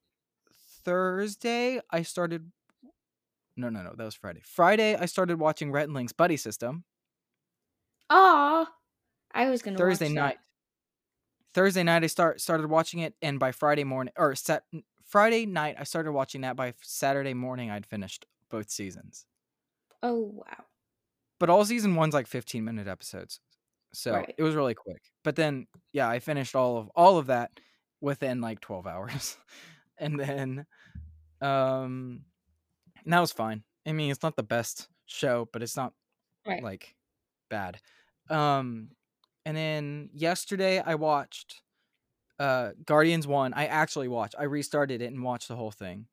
[0.84, 2.50] Thursday, I started.
[3.56, 3.94] No, no, no.
[3.96, 4.40] That was Friday.
[4.44, 6.82] Friday, I started watching Rhett and Link's Buddy System.
[8.08, 8.66] Aw.
[9.32, 10.38] I was gonna Thursday watch night.
[11.54, 14.64] Thursday night, I start started watching it, and by Friday morning or sat,
[15.10, 16.56] Friday night, I started watching that.
[16.56, 19.26] By Saturday morning, I'd finished both seasons.
[20.02, 20.66] Oh wow.
[21.38, 23.40] But all season one's like 15 minute episodes,
[23.94, 24.34] so Right.
[24.36, 25.02] it was really quick.
[25.24, 27.60] But then, yeah, I finished all of all of that
[28.00, 29.38] within like 12 hours,
[29.98, 30.66] and then,
[31.40, 32.26] um,
[33.04, 33.64] and that was fine.
[33.86, 35.94] I mean, it's not the best show, but it's not
[36.46, 36.62] Right.
[36.62, 36.96] like
[37.50, 37.80] bad.
[38.30, 38.92] Um,
[39.46, 41.62] and then yesterday I watched
[42.40, 43.54] uh Guardians 1.
[43.54, 44.36] I actually watched.
[44.38, 46.08] I restarted it and watched the whole thing.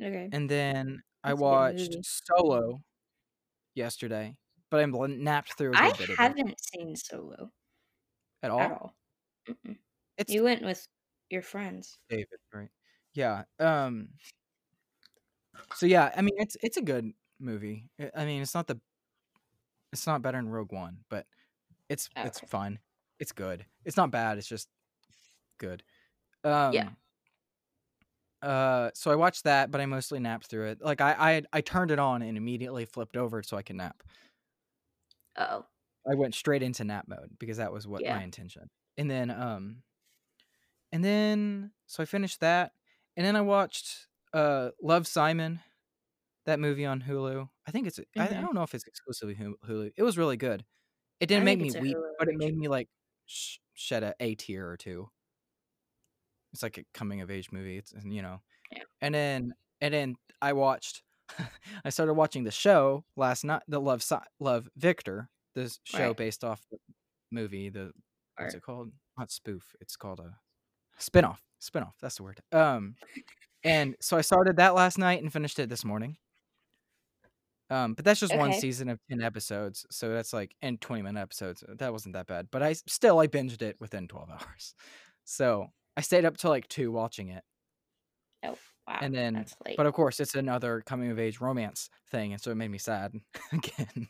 [0.00, 0.32] Okay.
[0.32, 1.98] And then I That's good watched.
[2.02, 2.82] Solo
[3.74, 4.36] yesterday,
[4.70, 7.52] but I l- napped through a I good bit of it haven't seen Solo
[8.42, 8.60] at all.
[8.60, 8.96] at all.
[10.18, 10.88] It's You went with
[11.30, 11.98] your friends.
[12.08, 12.70] David, right?
[13.14, 13.44] Yeah.
[13.58, 14.10] Um
[15.74, 17.90] so yeah, I mean it's it's a good movie.
[18.00, 18.80] I- I mean, it's not the
[19.92, 21.26] it's not better than Rogue One, but
[21.88, 22.46] it's it's Okay.
[22.46, 22.78] fun.
[23.18, 23.66] It's good.
[23.84, 24.38] It's not bad.
[24.38, 24.68] It's just
[25.58, 25.84] good.
[26.44, 26.96] Um,
[28.42, 30.82] Uh, so I watched that, but I mostly napped through it.
[30.82, 34.02] Like I I I turned it on and immediately flipped over so I could nap.
[35.36, 35.66] Oh.
[36.06, 38.08] I went straight into nap mode because that was what Yeah.
[38.08, 38.68] my intention.
[38.96, 39.82] And then um
[40.92, 42.72] and then so I finished that
[43.16, 45.60] and then I watched uh Love Simon
[46.46, 47.48] that movie on Hulu.
[47.66, 48.42] I think it's I, I Mhm.
[48.42, 49.92] don't know if it's exclusively Hulu.
[49.96, 50.64] It was really good.
[51.20, 52.88] It didn't I make me weep, but it made me like
[53.26, 55.08] sh- shed a, a tear or two.
[56.52, 57.78] It's like a coming of age movie.
[57.78, 58.40] It's you know.
[58.70, 58.82] Yeah.
[59.00, 61.02] And then and then I watched
[61.84, 66.16] I started watching the show last night, the Love Si- Love Victor, this show Right.
[66.16, 66.78] based off the
[67.32, 67.92] movie, the
[68.36, 68.92] what's Or- it called?
[69.18, 69.74] Not spoof.
[69.80, 70.36] It's called a
[70.98, 71.40] spin-off.
[71.60, 72.40] Spin-off, that's the word.
[72.52, 72.94] Um
[73.64, 76.16] and so I started that last night and finished it this morning.
[77.70, 78.60] Um, but that's just one Okay.
[78.60, 81.64] season of 10 episodes, so that's like and 20 minute episodes.
[81.66, 84.74] That wasn't that bad, but I s- still I binged it within 12 hours.
[85.24, 87.42] So I stayed up till like two watching it.
[88.44, 88.98] Oh, wow.
[89.00, 89.76] and then- that's late.
[89.78, 92.78] But of course, it's another coming of age romance thing, and so it made me
[92.78, 93.14] sad
[93.52, 94.08] again.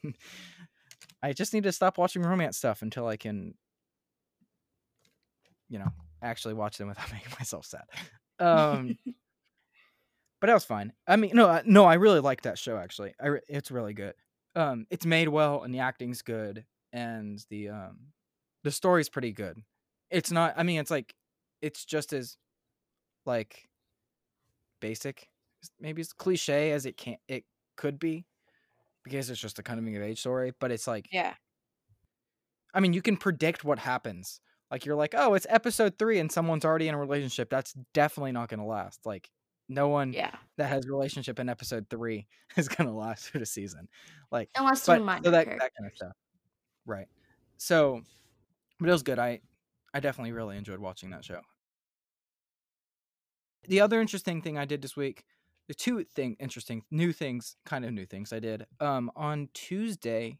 [1.22, 3.54] I just need to stop watching romance stuff until I can,
[5.68, 5.88] you know,
[6.22, 7.84] actually watch them without making myself sad.
[8.38, 8.96] Um,
[10.44, 10.92] but that was fine.
[11.08, 12.76] I mean, no, I- no, I really like that show.
[12.76, 14.12] Actually, I re- it's really good.
[14.54, 17.96] Um, it's made well, and the acting's good, and the um,
[18.62, 19.58] the story's pretty good.
[20.10, 20.52] It's not.
[20.58, 21.14] I mean, it's like,
[21.62, 22.36] it's just as,
[23.24, 23.70] like,
[24.80, 25.28] basic,
[25.80, 27.44] maybe it's cliche as it can it
[27.78, 28.26] could be,
[29.02, 30.52] because it's just a coming of age story.
[30.60, 31.32] But it's like, yeah.
[32.74, 34.40] I mean, you can predict what happens.
[34.70, 37.48] Like you're like, oh, it's episode three, and someone's already in a relationship.
[37.48, 39.00] That's definitely not gonna last.
[39.06, 39.30] Like,
[39.68, 40.36] no one Yeah.
[40.58, 43.88] that has relationship in episode three is gonna last through the season.
[44.30, 45.58] Like, Unless but so that characters.
[45.60, 46.12] that kind of stuff,
[46.86, 47.08] right?
[47.58, 48.02] So,
[48.80, 49.18] but it was good.
[49.20, 49.42] I
[49.94, 51.42] I definitely really enjoyed watching that show.
[53.64, 55.24] The other interesting thing I did this week,
[55.68, 58.66] the two thing interesting new things, kind of new things I did.
[58.80, 60.38] Um, on Tuesday,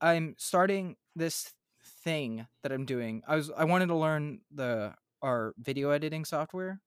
[0.00, 3.22] I'm starting this thing that I'm doing.
[3.28, 6.82] I was I wanted to learn the our video editing software,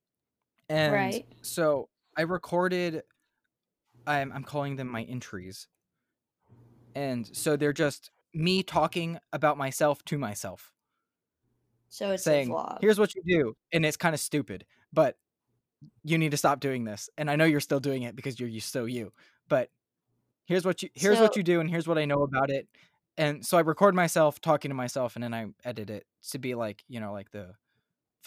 [0.70, 1.28] and Right.
[1.44, 3.04] so I recorded.
[4.08, 5.68] I'm I'm calling them my entries,
[6.96, 10.74] and so they're just me talking about myself to myself,
[11.90, 12.80] So it's saying, a vlog.
[12.80, 15.18] "Here's what you do," and it's kind of stupid, but
[16.04, 17.10] you need to stop doing this.
[17.18, 19.14] And I know you're still doing it because you're you still you,
[19.50, 19.72] but
[20.48, 22.70] here's what you here's what you do, and here's what I know about it.
[23.18, 26.56] And so I record myself talking to myself, and then I edit it to be
[26.56, 27.56] like you know like the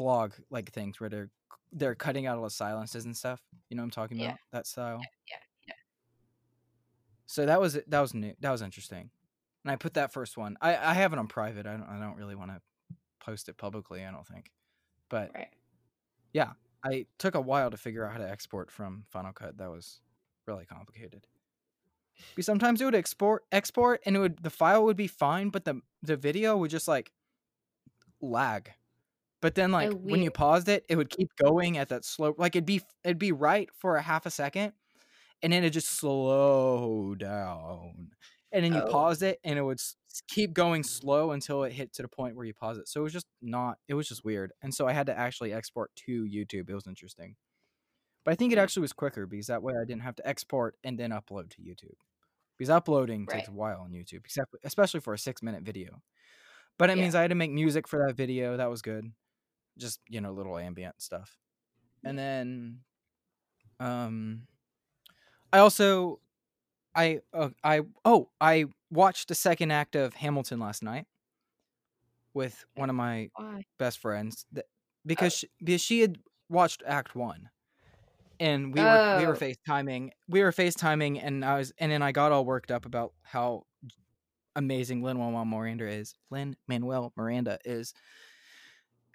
[0.00, 1.30] vlog like things where they're
[1.72, 3.40] they're cutting out all the silences and stuff.
[3.68, 4.26] You know what I'm talking Yeah.
[4.28, 4.38] about?
[4.52, 5.00] That style.
[5.28, 5.36] yeah,
[5.66, 5.74] yeah.
[7.26, 8.34] So that was that was new.
[8.40, 9.10] That was interesting.
[9.64, 10.56] And I put that first one.
[10.60, 11.66] I I have it on private.
[11.66, 12.60] I don't I don't really want to
[13.20, 14.04] post it publicly.
[14.04, 14.50] I don't think.
[15.08, 15.48] But Right.
[16.32, 16.52] yeah,
[16.84, 19.58] I took a while to figure out how to export from Final Cut.
[19.58, 20.00] That was
[20.46, 21.26] really complicated.
[22.34, 25.64] Because sometimes it would export export and it would the file would be fine, but
[25.64, 27.12] the the video would just like
[28.20, 28.72] lag.
[29.42, 32.54] But then like when you paused it, it would keep going at that slow like
[32.56, 34.74] it'd be it'd be right for a half a second
[35.42, 38.10] and then it just slow down.
[38.52, 38.84] And then you Oh.
[38.84, 39.80] pause it and it would
[40.28, 42.88] keep going slow until it hit to the point where you pause it.
[42.88, 44.52] So it was just not it was just weird.
[44.62, 46.70] And so I had to actually export to YouTube.
[46.70, 47.36] It was interesting.
[48.24, 48.60] But I think it Mm.
[48.60, 51.62] actually was quicker because that way I didn't have to export and then upload to
[51.62, 51.96] YouTube.
[52.58, 56.02] Because uploading takes a while on YouTube, except especially for a six minute video.
[56.78, 56.98] But it Yeah.
[56.98, 58.56] means I had to make music for that video.
[58.56, 59.12] That was good.
[59.80, 61.36] Just, you know, little ambient stuff.
[62.04, 62.80] And then
[63.80, 64.42] um
[65.52, 66.20] I also
[66.94, 71.06] I uh, I oh, I watched the second act of Hamilton last night
[72.34, 73.64] with one of my Why?
[73.78, 74.54] best friends Oh.
[74.56, 74.66] that,
[75.06, 77.48] because she, because she had watched act 1
[78.38, 79.36] and we were we were Oh.
[79.36, 80.10] FaceTiming.
[80.28, 83.64] We were FaceTiming and I was and then I got all worked up about how
[84.56, 86.14] amazing Lin Manuel Miranda is.
[86.30, 87.94] Lin Manuel Miranda is.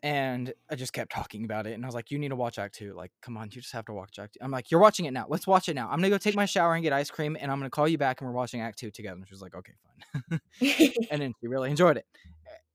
[0.05, 2.59] And I just kept talking about it and I was like, You need to watch
[2.59, 2.93] Act Two.
[2.93, 4.39] Like, come on, you just have to watch Act Two.
[4.45, 5.25] I'm like, You're watching it now.
[5.27, 5.85] Let's watch it now.
[5.89, 7.97] I'm gonna go take my shower and get ice cream and I'm gonna call you
[7.97, 9.17] back and we're watching Act Two together.
[9.17, 9.73] And she was like, Okay,
[10.29, 10.39] fine.
[11.09, 12.05] and then she really enjoyed it.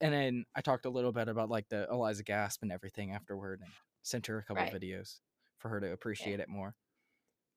[0.01, 3.61] And then I talked a little bit about like the Eliza Gasp and everything afterward
[3.61, 3.71] and
[4.03, 4.73] sent her a couple Right.
[4.73, 5.19] videos
[5.59, 6.75] for her to appreciate it more.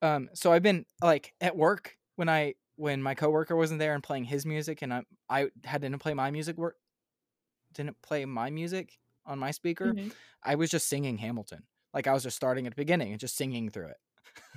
[0.03, 4.03] Um, so I've been like at work when I when my coworker wasn't there and
[4.05, 6.77] playing his music and I I had didn't play my music work
[7.73, 9.95] didn't play my music on my speaker.
[9.95, 10.15] Mhm.
[10.43, 11.65] I was just singing Hamilton.
[11.93, 13.97] Like I was just starting at the beginning and just singing through it.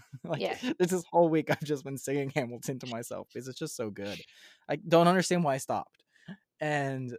[0.23, 0.59] like Yeah.
[0.79, 3.89] this this whole week I've just been singing Hamilton to myself because it's just so
[3.91, 4.23] good.
[4.69, 6.03] I don't understand why I stopped.
[6.61, 7.17] And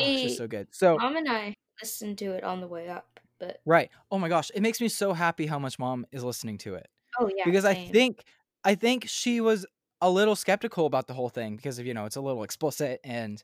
[0.00, 0.68] oh, it's just so good.
[0.74, 3.90] So mom and I listened to it on the way up, but right.
[4.10, 6.88] Oh my gosh, it makes me so happy how much mom is listening to it.
[7.18, 8.24] oh yeah, Because I think
[8.64, 9.66] I think she was
[10.00, 13.00] a little skeptical about the whole thing because of, you know, it's a little explicit
[13.04, 13.42] and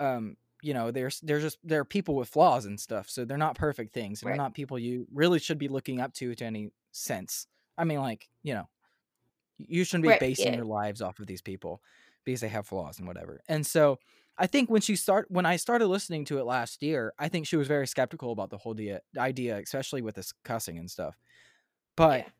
[0.00, 3.38] um you know there's there's just there are people with flaws and stuff so they're
[3.38, 4.30] not perfect things and Right.
[4.30, 7.46] they're not people you really should be looking up to to any sense
[7.76, 8.68] i mean like you know
[9.58, 10.54] you shouldn't be Right, basing yeah.
[10.54, 11.82] your lives off of these people
[12.24, 13.98] because they have flaws and whatever and so
[14.38, 17.46] i think when she start when i started listening to it last year i think
[17.46, 21.18] she was very skeptical about the whole idea, idea especially with this cussing and stuff
[21.96, 22.30] but Yeah.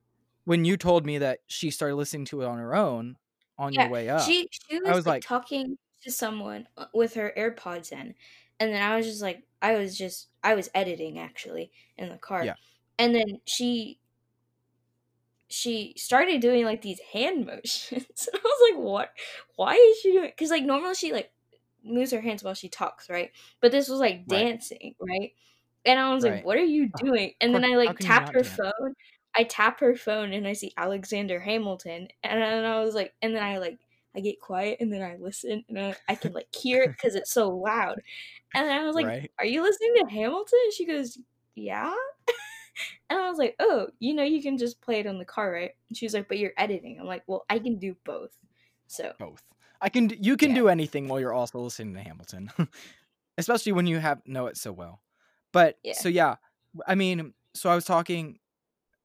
[0.45, 3.17] when you told me that she started listening to it on her own
[3.59, 6.69] on Yeah, your way up she she was i was like like talking to someone
[6.77, 8.15] uh, with her AirPods in,
[8.61, 12.19] and then I was just like, I was just I was editing actually in the
[12.19, 12.55] car, Yeah.
[12.99, 14.01] and then she
[15.51, 19.17] she started doing like these hand motions, and I was like, what?
[19.57, 20.31] Why is she doing?
[20.31, 21.33] Because like normally she like
[21.83, 23.33] moves her hands while she talks, right?
[23.61, 24.49] But this was like Right.
[24.49, 25.33] dancing, right?
[25.85, 27.35] And I was like, what are you doing?
[27.41, 28.59] And then I like can you tap her dance?
[28.59, 28.95] phone.
[29.37, 33.35] I tap her phone and I see Alexander Hamilton, and then I was like, and
[33.35, 33.79] then I like
[34.17, 37.15] I get quiet and then I listen and I, I can like hear it because
[37.15, 38.03] it's so loud.
[38.55, 41.19] And I was like, right "Are you listening to Hamilton?" And she goes,
[41.57, 41.95] "Yeah."
[43.11, 45.53] and I was like, "Oh, you know, you can just play it on the car,
[45.53, 48.37] right?" And she was like, "But you're editing." I'm like, "Well, I can do both."
[48.87, 49.43] So both.
[49.81, 50.11] I can.
[50.11, 50.55] You can Yeah.
[50.55, 52.51] do anything while you're also listening to Hamilton,
[53.39, 55.03] especially when you have know it so well.
[55.53, 55.93] But Yeah.
[55.93, 56.37] so yeah,
[56.87, 58.41] I mean, so I was talking,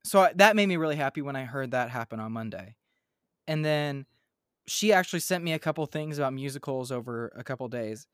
[0.06, 2.78] so I, that made me really happy when I heard that happen on Monday,
[3.48, 4.08] and then
[4.68, 8.08] she actually sent me a couple things about musicals over a couple days,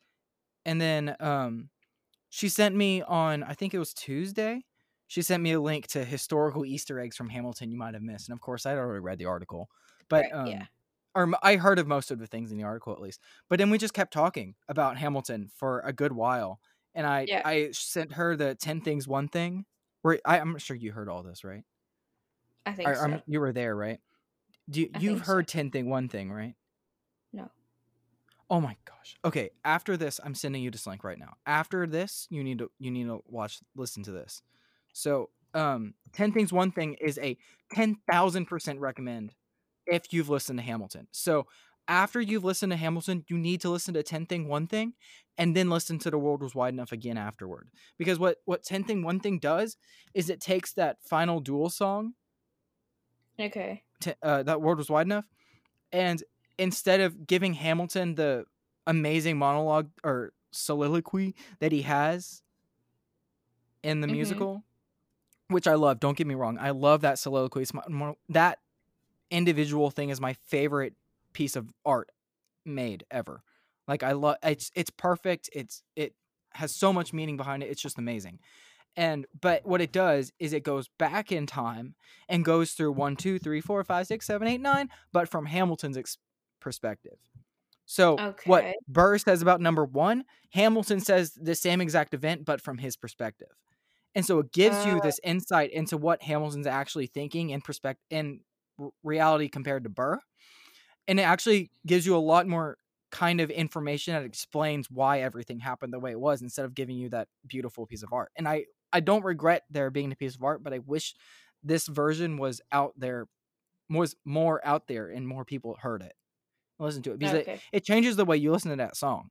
[0.65, 1.69] and then um,
[2.29, 4.65] she sent me on I think it was Tuesday.
[5.07, 8.29] She sent me a link to historical Easter eggs from Hamilton you might have missed,
[8.29, 9.69] and of course I'd already read the article,
[10.09, 10.67] but Right, um, yeah.
[11.15, 13.21] or I heard of most of the things in the article at least.
[13.49, 16.61] But then we just kept talking about Hamilton for a good while,
[16.95, 17.43] and I Yeah.
[17.43, 19.65] I sent her the ten things one thing.
[20.03, 21.63] Where I, I'm sure you heard all this, right?
[22.65, 23.21] I think Or, so.
[23.27, 23.99] you were there, right?
[24.69, 25.33] Do you, I you've think so.
[25.33, 26.55] heard ten thing one thing, right?
[27.33, 27.49] No.
[28.49, 29.15] Oh my gosh.
[29.25, 31.35] Okay, after this, I'm sending you this link right now.
[31.45, 34.41] After this, you need to you need to watch listen to this.
[34.93, 37.37] So, um, ten things one thing is a
[37.73, 39.35] ten thousand percent recommend
[39.85, 41.07] if you've listened to Hamilton.
[41.11, 41.47] So
[41.87, 44.93] after you've listened to Hamilton, you need to listen to ten thing one thing,
[45.37, 47.69] and then listen to the world was wide enough again afterward.
[47.97, 49.77] Because what what ten thing one thing does
[50.13, 52.13] is it takes that final duel song
[53.39, 53.83] Okay.
[53.99, 55.25] T- uh, that world was wide enough
[55.91, 56.23] and
[56.57, 58.45] instead of giving hamilton the
[58.87, 62.43] amazing monologue or soliloquy that he has
[63.83, 64.11] in the Mhm.
[64.11, 64.63] musical
[65.49, 68.59] which i love don't get me wrong i love that soliloquy it's my, that
[69.31, 70.95] individual thing is my favorite
[71.33, 72.11] piece of art
[72.65, 73.43] made ever
[73.87, 76.15] like i love it's it's perfect it's it
[76.53, 78.39] has so much meaning behind it it's just amazing
[78.99, 81.95] and but what it does is it goes back in time
[82.27, 85.97] and goes through one, two, three, four, five, six, seven, eight, nine, but from Hamilton's
[85.97, 86.17] ex-
[86.59, 87.17] perspective.
[87.85, 92.77] So what Burr says about number one, Hamilton says the same exact event, but from
[92.77, 93.47] his perspective.
[94.13, 98.03] And so it gives you Uh, this insight into what Hamilton's actually thinking in perspective
[98.09, 98.41] in
[99.03, 100.19] reality compared to Burr.
[101.07, 102.77] And it actually gives you a lot more
[103.11, 106.95] kind of information that explains why everything happened the way it was instead of giving
[106.95, 108.31] you that beautiful piece of art.
[108.35, 111.15] And I I don't regret there being a piece of art, but I wish
[111.63, 113.27] this version was out there
[113.89, 116.13] was more out there and more people heard it.
[116.77, 117.53] Listen to it because okay.
[117.53, 119.29] it, it changes the way you listen to that song.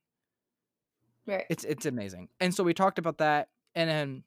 [1.26, 1.44] Right.
[1.48, 2.28] It's it's amazing.
[2.40, 4.22] And so we talked about that and then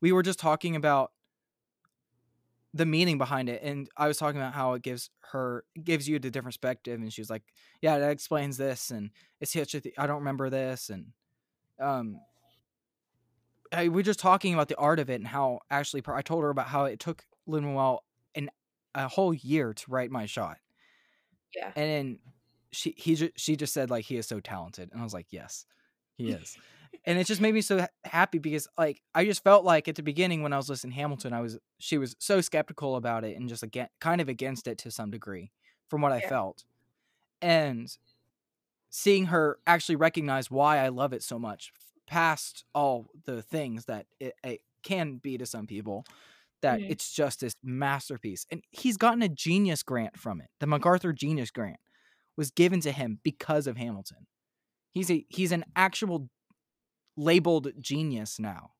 [0.00, 1.12] we were just talking about
[2.74, 6.18] the meaning behind it and I was talking about how it gives her gives you
[6.18, 7.42] the different perspective and she was like,
[7.80, 9.10] "Yeah, that explains this and
[9.40, 11.06] it's such a th- I don't remember this and
[11.80, 12.20] um
[13.72, 16.42] I, we're just talking about the art of it and how Ashley Par- I told
[16.42, 18.04] her about how it took Lin Manuel
[18.34, 18.50] an
[18.94, 20.58] a whole year to write my shot.
[21.54, 21.72] Yeah.
[21.76, 22.18] And then
[22.72, 25.26] she he ju- she just said like he is so talented and I was like,
[25.30, 25.66] "Yes,
[26.16, 26.56] he is."
[27.04, 30.02] and it just made me so happy because like I just felt like at the
[30.02, 33.36] beginning when I was listening to Hamilton, I was she was so skeptical about it
[33.36, 35.50] and just again kind of against it to some degree
[35.88, 36.64] from what I felt.
[37.40, 37.96] And
[38.90, 41.72] seeing her actually recognize why I love it so much
[42.08, 46.04] past all the things that it, it can be to some people
[46.62, 46.90] that Mhm.
[46.90, 51.50] it's just this masterpiece and he's gotten a genius grant from it the macarthur genius
[51.50, 51.78] grant
[52.36, 54.26] was given to him because of hamilton
[54.92, 56.28] he's a he's an actual
[57.16, 58.72] labeled genius now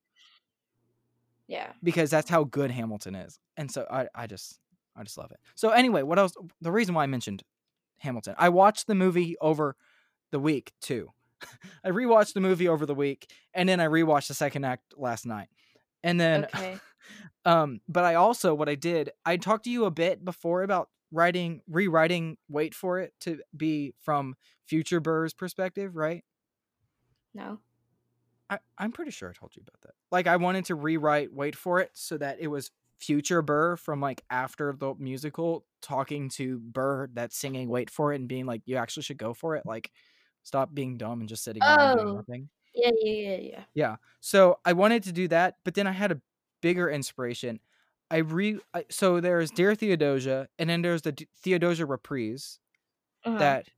[1.46, 1.72] Yeah.
[1.82, 4.60] because that's how good hamilton is and so i i just
[4.96, 5.38] I just love it.
[5.54, 6.32] So anyway, what else?
[6.60, 7.44] The reason why I mentioned
[7.98, 9.76] Hamilton, I watched the movie over
[10.32, 11.12] the week too.
[11.84, 15.26] I rewatched the movie over the week, and then I rewatched the second act last
[15.26, 15.48] night.
[16.02, 16.78] And then, Okay.
[17.44, 20.88] um, but I also what I did, I talked to you a bit before about
[21.10, 22.36] writing, rewriting.
[22.48, 24.34] Wait for it to be from
[24.66, 26.24] Future Burr's perspective, right?
[27.34, 27.58] No.
[28.50, 29.92] I, I'm pretty sure I told you about that.
[30.10, 34.00] Like I wanted to rewrite Wait for It so that it was future Burr from
[34.00, 38.62] like after the musical talking to Burr that's singing Wait for It and being like,
[38.64, 39.66] You actually should go for it.
[39.66, 39.90] Like
[40.48, 42.16] stop being dumb and just sitting around doing Oh.
[42.16, 42.50] nothing.
[42.74, 43.64] Yeah, yeah, yeah, yeah.
[43.74, 43.96] Yeah.
[44.20, 46.20] So I wanted to do that, but then I had a
[46.62, 47.60] bigger inspiration.
[48.10, 52.60] I re I, so there's Dear Theodosia, and then there's the D- Theodosia reprise
[53.24, 53.38] Uh-huh.
[53.38, 53.68] that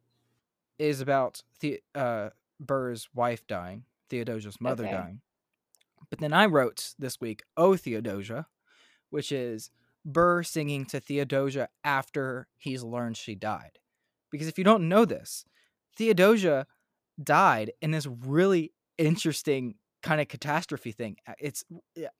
[0.79, 4.93] is about the uh Burr's wife dying, Theodosia's mother Okay.
[4.93, 5.21] dying.
[6.11, 8.47] But then I wrote this week, "Oh Theodosia,"
[9.11, 9.71] which is
[10.05, 13.79] Burr singing to Theodosia after he's learned she died.
[14.31, 15.45] Because if you don't know this,
[15.97, 16.67] Theodosia
[17.23, 21.17] died in this really interesting kind of catastrophe thing.
[21.39, 21.65] It's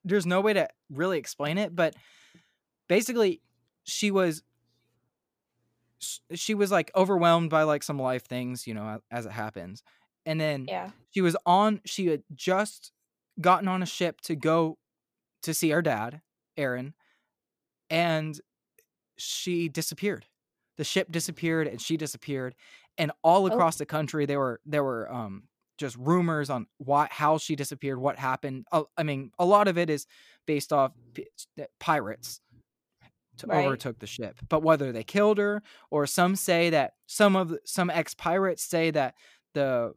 [0.03, 1.95] there's no way to really explain it, but
[2.87, 3.41] basically
[3.83, 4.43] she was
[6.33, 9.83] she was like overwhelmed by like some life things, you know, as it happens.
[10.25, 10.91] And then yeah.
[11.11, 12.91] she was on she had just
[13.39, 14.77] gotten on a ship to go
[15.43, 16.21] to see her dad,
[16.57, 16.93] Aaron,
[17.89, 18.39] and
[19.17, 20.25] she disappeared.
[20.77, 22.55] The ship disappeared and she disappeared.
[22.97, 23.47] And all Oh.
[23.47, 25.43] across the country there were there were um
[25.77, 28.67] just rumors on why how she disappeared, what happened.
[28.71, 30.05] Uh, I mean, a lot of it is
[30.45, 31.27] based off p-
[31.79, 32.39] pirates
[33.37, 33.65] to Right.
[33.65, 34.37] overtook the ship.
[34.49, 38.63] But whether they killed her or some say that some of the, some ex pirates
[38.63, 39.15] say that
[39.53, 39.93] the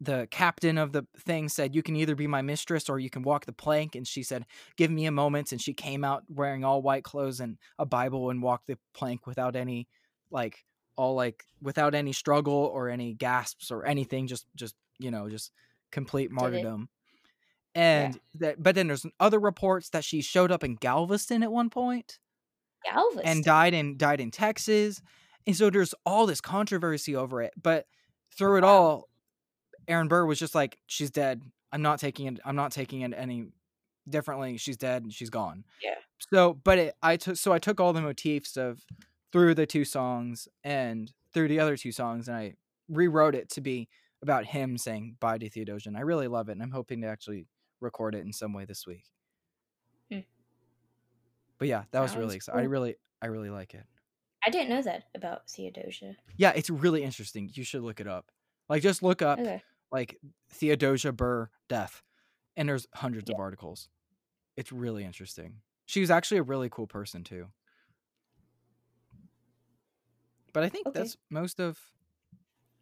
[0.00, 3.22] the captain of the thing said you can either be my mistress or you can
[3.22, 4.44] walk the plank and she said
[4.76, 8.30] give me a moment and she came out wearing all white clothes and a bible
[8.30, 9.86] and walked the plank without any
[10.30, 10.64] like
[10.96, 15.50] all like without any struggle or any gasps or anything just just you know just
[15.90, 16.88] complete martyrdom
[17.74, 21.70] and that but then there's other reports that she showed up in galveston at one
[21.70, 22.18] point
[22.84, 23.22] Galveston.
[23.26, 25.00] and died in died in Texas.
[25.46, 27.52] And so there's all this controversy over it.
[27.60, 27.86] But
[28.36, 28.68] through it Wow.
[28.68, 29.08] all,
[29.88, 31.42] Aaron Burr was just like, She's dead.
[31.72, 33.46] I'm not taking it, I'm not taking it any
[34.08, 34.56] differently.
[34.56, 35.64] She's dead and she's gone.
[35.82, 35.94] Yeah.
[36.32, 38.84] So but it I took so I took all the motifs of
[39.32, 42.54] through the two songs and through the other two songs and I
[42.88, 43.88] rewrote it to be
[44.22, 45.88] about him saying bye to Theodosia.
[45.88, 47.46] And I really love it and I'm hoping to actually
[47.80, 49.04] record it in some way this week.
[50.10, 50.20] Hmm.
[51.58, 52.60] But yeah, that was really exciting.
[52.60, 53.84] I really I really like it.
[54.44, 56.16] I didn't know that about Theodosia.
[56.36, 57.50] Yeah, it's really interesting.
[57.54, 58.30] You should look it up.
[58.68, 59.62] Like just look up Okay.
[59.92, 60.18] like
[60.50, 62.02] Theodosia Burr death,
[62.56, 63.36] and there's hundreds Yeah.
[63.36, 63.88] of articles.
[64.56, 65.62] It's really interesting.
[65.86, 67.46] She was actually a really cool person too.
[70.52, 70.92] But I think Okay.
[70.92, 71.92] that's most of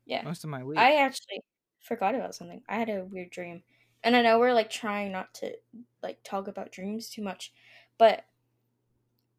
[0.04, 0.24] Yeah.
[0.24, 0.90] most of my week.
[0.90, 1.42] I actually
[1.80, 2.62] forgot about something.
[2.68, 3.62] I had a weird dream.
[4.02, 5.56] And I know we're like trying not to
[6.02, 7.52] like talk about dreams too much,
[7.98, 8.24] but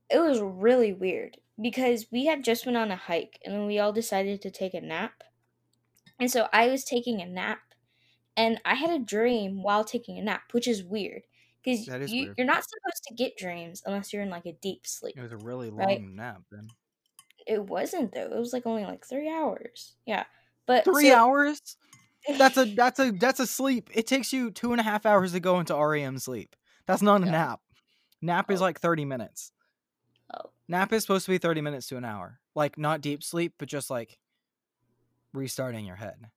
[0.09, 3.79] it was really weird because we had just went on a hike and then we
[3.79, 5.23] all decided to take a nap.
[6.19, 7.73] And so I was taking a nap
[8.37, 11.23] and I had a dream while taking a nap, which is weird
[11.63, 15.15] because you, you're not supposed to get dreams unless you're in like a deep sleep.
[15.15, 16.11] it was a really long Right.
[16.15, 16.75] nap then.
[17.51, 18.25] It wasn't though.
[18.31, 19.95] It was like only like three hours.
[20.05, 20.23] Yeah,
[20.65, 21.61] but Three so- hours?
[22.37, 23.89] That's a that's a that's a sleep.
[23.93, 26.55] It takes you two and a half hours to go into REM sleep.
[26.85, 27.31] That's not a Yeah.
[27.31, 27.59] nap.
[28.21, 28.65] Nap is Oh.
[28.65, 29.51] like 30 minutes.
[30.33, 32.39] oh, Nap is supposed to be 30 minutes to an hour.
[32.53, 34.19] Like not deep sleep, but just like
[35.33, 36.29] restarting your head.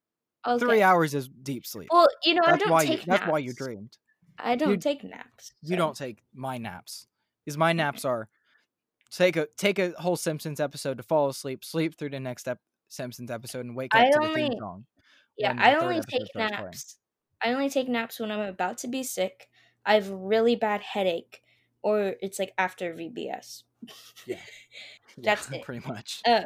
[0.46, 0.58] okay.
[0.64, 1.88] Three hours is deep sleep.
[1.92, 3.98] Well, you know, I that's don't why you take that's why you dreamed.
[4.38, 5.52] I don't You- take naps.
[5.62, 7.06] You don't take my naps.
[7.44, 8.28] Because my naps are
[9.16, 12.60] take a take a whole Simpsons episode to fall asleep, sleep through the next ep-
[12.88, 14.86] Simpsons episode, and wake up I to the theme only- song.
[15.36, 16.50] Yeah, I only take starts playing.
[16.50, 16.98] naps.
[17.42, 19.48] I only take naps when I'm about to be sick.
[19.84, 21.42] I have a really bad headache,
[21.82, 23.62] or it's like after VBS.
[24.26, 24.36] Yeah.
[25.18, 25.64] That's yeah, it.
[25.64, 26.20] Pretty much.
[26.26, 26.42] Uh,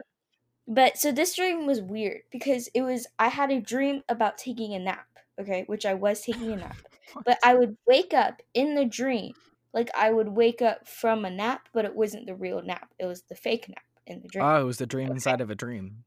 [0.67, 4.75] but so this dream was weird because it was I had a dream about taking
[4.75, 5.07] a nap,
[5.41, 6.77] okay, which I was taking a nap.
[7.25, 9.33] But I would wake up in the dream.
[9.75, 12.95] Like I would wake up from a nap, but it wasn't the real nap.
[12.99, 14.45] It was the fake nap in the dream.
[14.47, 15.13] Oh, it was the dream Okay.
[15.13, 16.05] inside of a dream.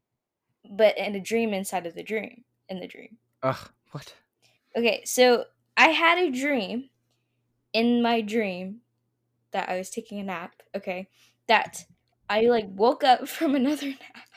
[0.70, 3.20] but in a dream inside of the dream in the dream.
[3.44, 4.16] Ugh, what?
[4.76, 5.46] Okay, so
[5.78, 6.90] I had a dream
[7.74, 8.82] in my dream
[9.52, 11.10] that I was taking a nap, okay?
[11.48, 11.86] That
[12.30, 14.28] I like woke up from another nap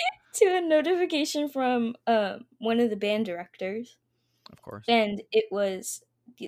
[0.34, 3.96] to a notification from um one of the band directors
[4.50, 4.86] Of course.
[4.88, 6.02] and it was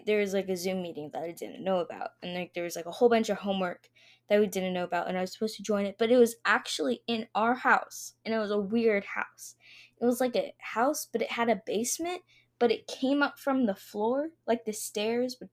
[0.06, 2.76] there was like a Zoom meeting that I didn't know about, and like there was
[2.76, 3.88] like a whole bunch of homework
[4.28, 6.36] that we didn't know about, and I was supposed to join it, but it was
[6.44, 9.54] actually in our house, and it was a weird house.
[10.00, 12.22] It was like a house, but it had a basement,
[12.58, 15.36] but it came up from the floor, like the stairs.
[15.38, 15.48] But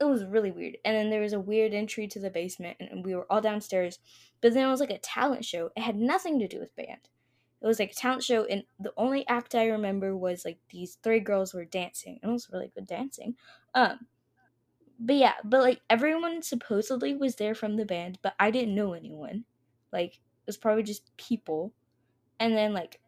[0.00, 0.78] it was really weird.
[0.84, 3.98] And then there was a weird entry to the basement, and we were all downstairs.
[4.40, 5.70] But then it was like a talent show.
[5.76, 7.08] It had nothing to do with band.
[7.60, 10.96] It was like a talent show, and the only act I remember was like these
[10.96, 13.36] three girls were dancing, and it was really good dancing.
[13.74, 14.06] Um,
[14.98, 18.92] but yeah, but like everyone supposedly was there from the band, but I didn't know
[18.94, 19.44] anyone.
[19.92, 21.74] Like it was probably just people.
[22.40, 23.00] And then like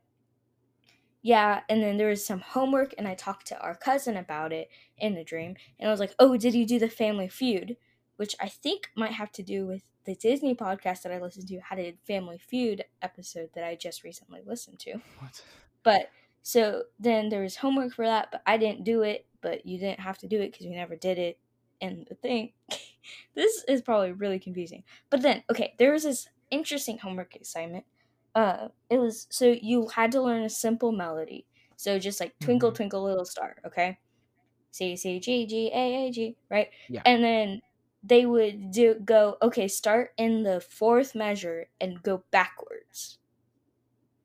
[1.23, 4.69] yeah, and then there was some homework and I talked to our cousin about it
[4.97, 7.77] in the dream and I was like, "Oh, did you do the Family Feud?"
[8.17, 11.61] which I think might have to do with the Disney podcast that I listened to
[11.61, 14.93] had a Family Feud episode that I just recently listened to.
[15.19, 15.43] What?
[15.83, 16.11] But
[16.43, 20.01] so then there was homework for that, but I didn't do it, but you didn't
[20.01, 21.39] have to do it because you never did it.
[21.83, 22.53] And the thing,
[23.35, 24.85] this is probably really confusing.
[25.11, 27.85] But then, okay, there was this interesting homework assignment.
[28.35, 31.47] Uh, it was so you had to learn a simple melody.
[31.77, 32.75] So just like Twinkle Mhm.
[32.77, 33.99] Twinkle Little Star, okay?
[34.71, 36.69] C C G G A A G, right?
[36.89, 37.03] Yeah.
[37.07, 37.61] And then
[38.03, 43.19] they would do go okay, start in the fourth measure and go backwards.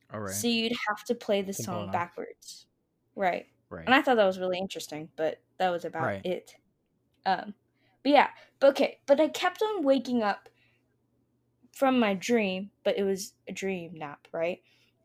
[0.09, 0.45] All right.
[0.45, 1.89] So you'd have to play the Simple song enough.
[1.89, 2.67] backwards.
[3.15, 3.47] Right.
[3.69, 3.85] right.
[3.85, 6.23] And I thought that was really interesting, but that was about Right.
[6.23, 6.55] it.
[7.25, 7.55] Um
[8.03, 10.49] but yeah, but okay, but I kept on waking up
[11.71, 14.61] from my dream, but it was a dream nap, right?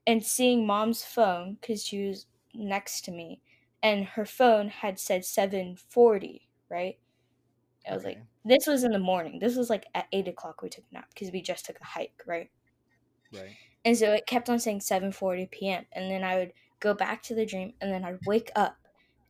[0.07, 3.43] And seeing mom's phone cuz she was next to me
[3.83, 7.01] and her phone had said 740, right?
[7.89, 8.30] I was like, Okay.
[8.45, 9.39] This was in the morning.
[9.39, 11.85] This was like at eight o'clock we took a nap because we just took a
[11.85, 12.51] hike, right?
[13.33, 13.59] Right.
[13.85, 15.87] And so it kept on saying 7:40 p.m.
[15.93, 18.77] and then I would go back to the dream and then I'd wake up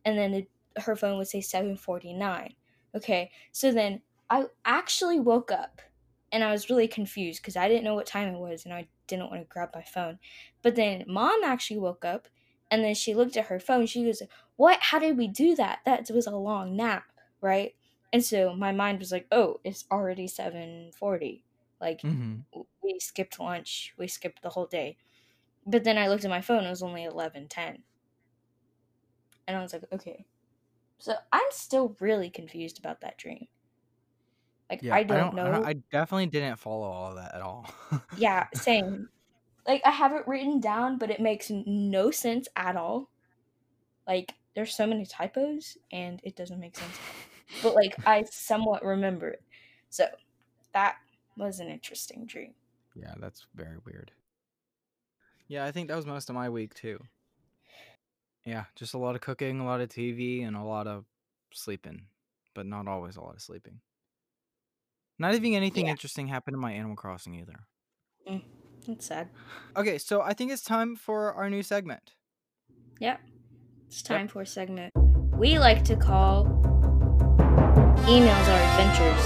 [0.05, 2.55] and then it, her phone would say 7:49.
[2.95, 3.31] Okay.
[3.51, 5.81] So then I actually woke up
[6.31, 8.89] and I was really confused cuz I didn't know what time it was and I
[9.07, 10.19] didn't want to grab my phone.
[10.61, 12.27] But then mom actually woke up
[12.69, 13.85] and then she looked at her phone.
[13.85, 14.21] She goes,
[14.55, 14.79] "What?
[14.81, 15.79] How did we do that?
[15.85, 17.05] That was a long nap,
[17.41, 17.75] right?"
[18.13, 21.45] And so my mind was like, "Oh, it's already 7:40."
[21.81, 22.41] Like Mm-hmm.
[22.81, 23.93] we skipped lunch.
[23.97, 24.97] We skipped the whole day.
[25.65, 26.65] But then I looked at my phone.
[26.65, 27.83] It was only eleven ten,
[29.47, 30.25] and I was like, okay.
[30.99, 33.47] So I'm still really confused about that dream.
[34.69, 34.99] Like Yeah.
[35.03, 35.49] I don't, I know.
[35.49, 35.65] don't.
[35.65, 37.69] I definitely didn't follow all of that at all.
[38.11, 39.09] yeah, same.
[39.67, 43.11] Like I have it written down, but it makes no sense at all.
[44.07, 47.01] Like there's so many typos, and it doesn't make sense.
[47.61, 49.43] But like I somewhat remember it.
[49.89, 50.07] So
[50.73, 50.97] that
[51.37, 52.53] was an interesting dream.
[52.95, 54.11] Yeah, that's very weird.
[55.47, 56.99] Yeah, I think that was most of my week too.
[58.45, 61.05] Yeah, just a lot of cooking, a lot of TV, and a lot of
[61.53, 62.07] sleeping,
[62.53, 63.81] but not always a lot of sleeping.
[65.19, 65.91] Not even anything Yeah.
[65.91, 67.67] interesting happened in my Animal Crossing either.
[68.27, 68.43] Mm,
[68.87, 69.29] that's sad.
[69.75, 72.15] Okay, so I think it's time for our new segment.
[72.99, 73.21] Yep.
[73.87, 74.93] It's time for a segment
[75.37, 76.45] we like to call
[78.07, 79.25] Emails Are Adventures.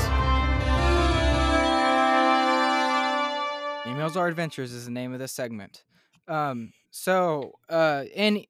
[3.88, 5.84] Emails Are Adventures is the name of this segment.
[6.28, 8.44] Um, so uh, in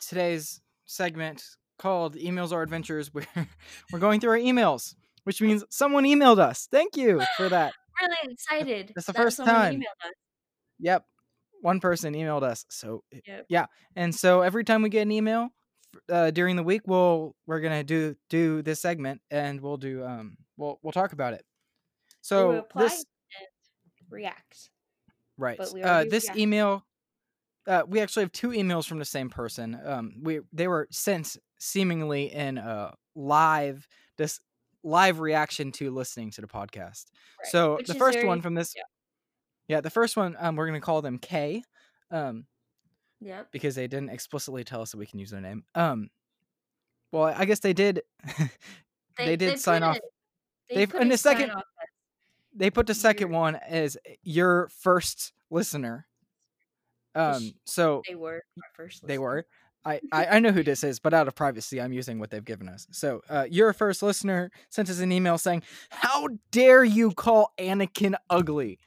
[0.00, 1.42] today's segment
[1.78, 3.26] called Emails Are Adventures, we're
[3.92, 6.68] we're going through our emails, which means someone emailed us.
[6.70, 7.72] Thank you for that.
[8.00, 8.92] Really excited.
[8.94, 9.74] That's the that first time.
[9.76, 10.12] emailed us.
[10.78, 11.04] Yep,
[11.60, 12.64] one person emailed us.
[12.70, 13.46] So Yep.
[13.48, 15.48] yeah, and so every time we get an email
[16.10, 20.36] uh, during the week, we'll we're gonna do do this segment, and we'll do um
[20.56, 21.44] we'll we'll talk about it.
[22.20, 23.04] So this
[23.38, 23.46] and
[24.10, 24.70] react.
[25.38, 25.58] Right.
[25.58, 26.84] But we uh, this email,
[27.66, 29.78] uh, we actually have two emails from the same person.
[29.84, 33.86] Um, we they were sent seemingly in a live
[34.18, 34.40] this
[34.82, 37.06] live reaction to listening to the podcast.
[37.40, 37.50] Right.
[37.50, 38.82] So Which the first very- one from this, yeah.
[39.68, 41.62] yeah, the first one, um, we're gonna call them K,
[42.10, 42.46] um,
[43.20, 43.48] Yep.
[43.50, 45.64] because they didn't explicitly tell us that we can use their name.
[45.74, 46.10] Um,
[47.12, 48.02] well, I guess they did.
[49.18, 49.98] they, did sign off.
[50.68, 51.52] They- put in the second-
[52.54, 56.06] they put the second one as your first listener.
[57.14, 58.42] Um, so They were
[58.74, 59.06] first.
[59.06, 59.46] They were.
[59.84, 62.44] I, I, I know who this is, but out of privacy, I'm using what they've
[62.44, 62.86] given us.
[62.90, 68.14] So, uh, your first listener sent us an email saying, "How dare you call Anakin
[68.28, 68.78] ugly?"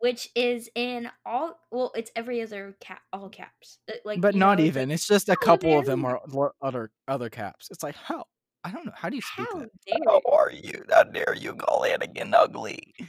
[0.00, 1.58] Which is in all.
[1.70, 3.78] Well, it's every other cap, all caps.
[3.88, 4.88] Uh, Like, But not know, it's even.
[4.88, 7.68] like, it's just a couple of them you." are other other caps.
[7.70, 8.24] It's like how
[8.64, 8.92] I don't know.
[8.94, 9.68] How do you speak How that?
[9.86, 10.32] dare How you?
[10.32, 10.84] are you?
[10.90, 12.94] How dare you call Anakin ugly?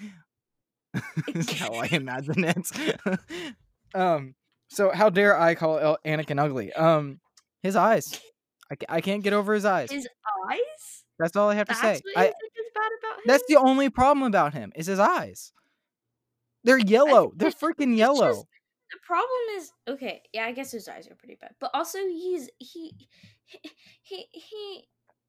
[1.34, 2.96] is how I imagine it.
[3.96, 4.36] um.
[4.70, 6.72] So how dare I call El- Anakin ugly?
[6.74, 7.20] Um,
[7.64, 8.20] his eyes.
[8.72, 9.92] I, I can't get over his eyes.
[9.92, 10.08] His
[10.50, 11.04] eyes?
[11.20, 12.02] That's all I have to That's say.
[12.04, 13.24] what you I, think is bad about him?
[13.28, 15.52] that's the only problem about him is his eyes.
[16.64, 17.32] They're yellow.
[17.36, 18.30] They're freaking yellow.
[18.30, 18.46] just-
[18.92, 20.22] the problem is okay.
[20.34, 22.94] Yeah, I guess his eyes are pretty bad, but also he's he
[23.46, 23.60] he
[24.02, 24.84] he he.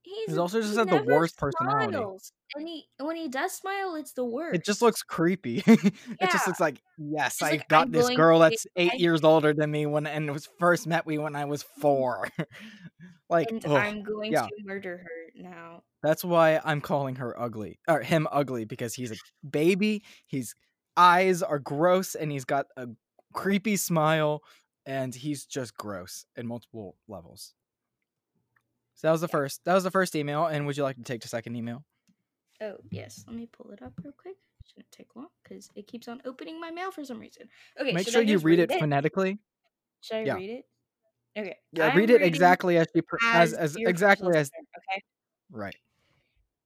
[0.04, 1.92] He's, He's also just he had the worst personality.
[1.92, 2.32] smiles.
[2.56, 4.56] and he when he does smile, it's the worst.
[4.56, 5.62] It just looks creepy.
[5.66, 9.22] it just looks like yes, I like, got I'm this girl that's eight I- years
[9.22, 11.82] older than me when and was first met me when I was mm-hmm.
[11.82, 12.28] four.
[13.30, 13.70] like and ugh.
[13.70, 14.42] I'm going yeah.
[14.42, 15.84] to murder her now.
[16.02, 19.16] That's why I'm calling her ugly or him ugly because he's a
[19.48, 20.02] baby.
[20.26, 20.52] His
[20.96, 22.88] eyes are gross and he's got a
[23.34, 24.42] creepy smile
[24.86, 27.54] and he's just gross in multiple levels.
[28.94, 29.36] So that was the Yeah.
[29.36, 29.64] first.
[29.64, 30.46] That was the first email.
[30.46, 31.84] And would you like to take the second email?
[32.60, 34.36] Oh yes, let me pull it up real quick.
[34.64, 37.48] Shouldn't take long because it keeps on opening my mail for some reason.
[37.78, 39.38] Okay, Make sure you just read it phonetically.
[40.00, 40.34] Should I yeah.
[40.34, 40.66] read it?
[41.38, 41.58] Okay.
[41.72, 45.02] Yeah, I'm read it exactly as she pr- as as your exactly as Okay.
[45.50, 45.76] right.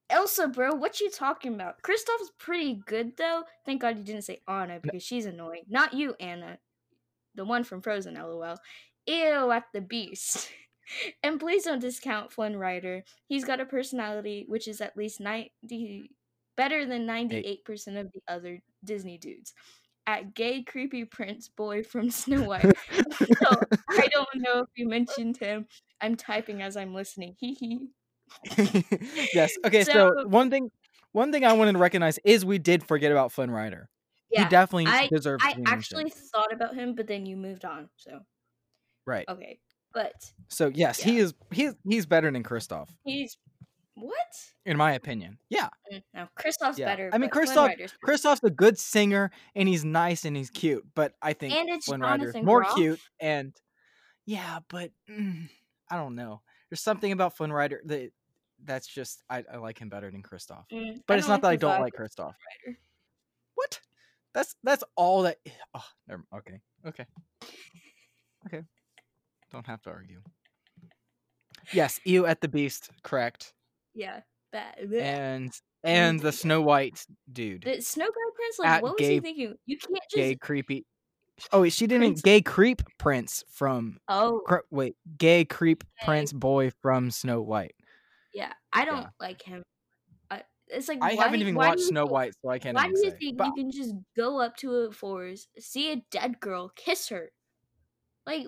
[0.09, 1.81] Elsa, bro, what you talking about?
[1.81, 3.43] Kristoff's pretty good though.
[3.65, 5.63] Thank God you didn't say Anna because she's annoying.
[5.67, 6.59] Not you, Anna.
[7.35, 8.57] The one from Frozen, lol.
[9.05, 10.49] Ew at the beast.
[11.23, 13.03] and please don't discount Flynn Rider.
[13.27, 16.09] He's got a personality which is at least 90
[16.55, 19.53] better than 98% of the other Disney dudes.
[20.07, 22.61] At gay creepy prince boy from Snow White.
[22.61, 25.67] so oh, I don't know if you mentioned him.
[25.99, 27.35] I'm typing as I'm listening.
[27.39, 27.87] Hee hee.
[29.33, 29.57] yes.
[29.65, 29.83] Okay.
[29.83, 30.69] So, So- one thing,
[31.11, 33.89] one thing I wanted to recognize is we did forget about Flynn Rider.
[34.29, 34.43] Yeah.
[34.43, 35.43] he definitely I- deserves.
[35.45, 35.77] I to be mentioned.
[36.01, 37.89] actually thought about him, but then you moved on.
[37.95, 38.19] So
[39.05, 39.25] right.
[39.29, 39.59] okay,
[39.93, 40.13] but
[40.49, 41.33] So yes, he is.
[41.51, 43.37] He's he's better than Kristoff, he's
[43.95, 44.15] what?
[44.65, 45.39] in my opinion.
[45.49, 46.85] Yeah, Mm, No, Kristoff's Yeah.
[46.87, 47.09] better.
[47.13, 47.73] I mean, Kristoff-
[48.05, 51.85] Kristoff's a good singer and he's nice and he's cute, but I think and it's
[51.85, 52.75] Flynn Rider is more Groff.
[52.75, 53.55] cute and
[54.25, 55.47] yeah, but mm,
[55.89, 56.41] I don't know.
[56.69, 58.11] There's something about Flynn Rider that
[58.63, 60.65] that's just I, I like him better than Kristoff.
[60.71, 62.33] Mm, But it's not that I don't like of Kristoff.
[63.55, 63.79] What?
[64.33, 65.37] That's that's all that.
[65.73, 67.05] Oh, never, okay, okay,
[68.45, 68.63] okay.
[69.51, 70.21] Don't have to argue.
[71.73, 73.53] Yes, you at the beast, correct,
[73.95, 74.75] Yeah, bad.
[74.93, 75.51] and
[75.83, 79.19] and the Snow White dude, the Snow Guy Prince, like, at what was gay- he
[79.21, 79.53] thinking?
[79.65, 80.15] You can't just.
[80.15, 80.85] gay creepy.
[81.51, 83.99] Oh, she didn't Prince- gay creep prince from.
[84.07, 87.75] oh, cr- Wait, gay creep Gay- prince boy from Snow White.
[88.33, 88.53] yeah.
[88.73, 89.09] I don't yeah.
[89.19, 89.63] like him.
[90.31, 92.87] I, it's like I why haven't even watched Snow think- White, so I can't Why
[92.87, 96.39] do you think But you can just go up to a forest, see a dead
[96.39, 97.29] girl, kiss her?
[98.25, 98.47] Like, wh-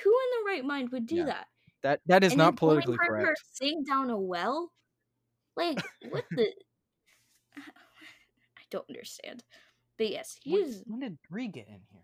[0.00, 1.24] who in the right mind would do Yeah.
[1.26, 1.46] that?
[1.82, 3.40] that that is and not politically her, her correct.
[3.52, 4.72] sing down a well?
[5.56, 5.80] Like,
[6.10, 6.52] what the?
[7.56, 9.42] I don't understand.
[9.96, 10.82] But yes, When, he's.
[10.86, 12.02] when did Bree get in here?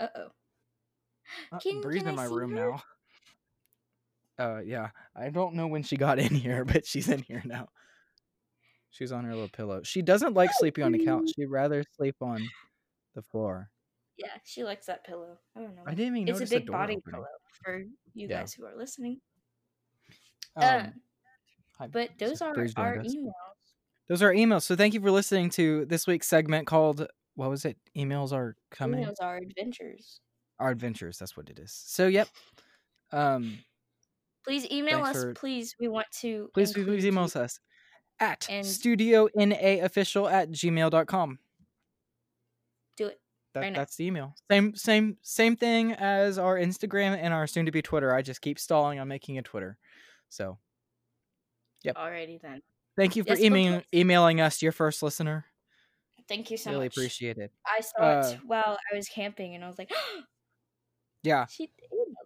[0.00, 0.26] Uh oh.
[1.52, 2.70] Uh, Can- Bree's can in I my room her?
[2.70, 2.82] now.
[4.38, 4.88] Uh, yeah.
[5.14, 7.68] I don't know when she got in here, but she's in here now.
[8.90, 9.82] She's on her little pillow.
[9.84, 11.30] She doesn't like sleeping on the couch.
[11.36, 12.42] She'd rather sleep on
[13.14, 13.70] the floor.
[14.16, 15.38] Yeah, she likes that pillow.
[15.56, 15.82] I don't know.
[15.86, 17.02] I didn't even it's a big body opening.
[17.14, 17.26] pillow
[17.64, 17.78] for
[18.14, 18.40] you Yeah.
[18.40, 19.20] guys who are listening.
[20.56, 20.86] Um, uh,
[21.78, 23.14] hi, but those are our us.
[23.14, 23.32] emails.
[24.08, 24.62] Those are emails.
[24.62, 27.76] So thank you for listening to this week's segment called what was it?
[27.96, 29.04] Emails are coming.
[29.04, 30.20] Emails are adventures.
[30.58, 31.18] Our adventures.
[31.18, 31.72] That's what it is.
[31.72, 32.28] So yep.
[33.12, 33.58] Um,
[34.44, 35.16] Please email us.
[35.22, 36.50] for- Please, we want to.
[36.54, 37.60] please please, please email us
[38.18, 41.38] at And- studio official at gmail.com.
[42.96, 43.20] Do it.
[43.54, 43.78] That, right now.
[43.80, 44.34] that's the email.
[44.50, 48.14] Same same same thing as our Instagram and our soon to be Twitter.
[48.14, 49.76] I just keep stalling on making a Twitter.
[50.28, 50.58] So
[51.82, 51.96] Yep.
[51.96, 52.62] Alrighty then.
[52.96, 55.46] thank you for Yes, emailing emailing us your first listener.
[56.30, 56.96] Thank you so really much.
[56.96, 57.52] Really appreciate it.
[57.66, 59.92] I saw Uh, it while I was camping, and I was like,
[61.22, 61.46] Yeah.
[61.46, 61.72] she.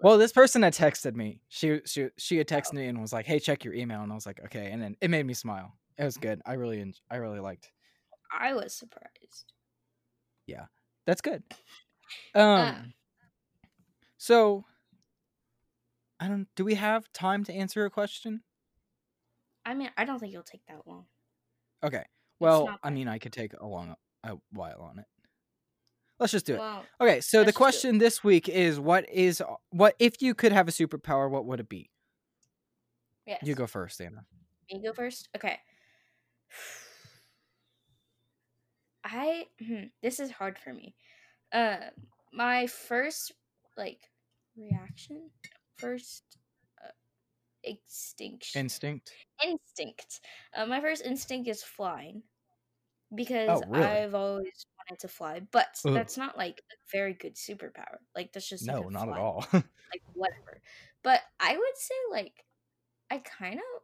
[0.03, 1.41] Well, this person had texted me.
[1.49, 2.39] She she she Oh.
[2.39, 4.71] had texted me and was like, "Hey, check your email." And I was like, "Okay."
[4.71, 5.79] And then it made me smile.
[5.99, 6.43] It was good.
[6.47, 7.73] I really I really liked.
[8.31, 9.53] I was surprised.
[10.47, 10.67] Yeah,
[11.07, 11.43] that's good.
[12.35, 12.43] Um.
[12.61, 12.83] Uh.
[14.19, 14.65] So.
[16.21, 16.49] I don't.
[16.55, 18.43] Do we have time to answer a question?
[19.67, 21.07] I mean, I don't think it'll take that long.
[21.83, 22.05] Okay.
[22.45, 25.07] Well, I mean, I could take a long a while on it.
[26.19, 26.61] Let's just do it.
[27.01, 27.55] Okay, so let's the just do it.
[27.55, 31.61] question this week is what is what if you could have a superpower, what would
[31.61, 31.91] it be?
[33.27, 33.41] yes.
[33.43, 34.25] You go first, Anna.
[34.69, 35.29] You go first?
[35.37, 35.59] Okay.
[39.05, 40.95] I hmm, this is hard for me.
[41.53, 41.77] Uh
[42.33, 43.33] my first
[43.77, 44.01] like
[44.57, 45.31] reaction,
[45.77, 46.23] first
[46.83, 46.89] uh,
[47.65, 49.13] extinction Instinct.
[49.45, 50.21] instinct.
[50.57, 52.23] Uh, my first instinct is flying
[53.15, 53.87] because Oh, really?
[53.87, 55.95] I've always wanted to fly, but Ugh.
[55.95, 57.99] that's not like a very good superpower.
[58.15, 59.47] Like that's just No, not at all.
[59.93, 60.61] Like whatever.
[61.03, 62.45] But I would say like
[63.11, 63.83] I kind of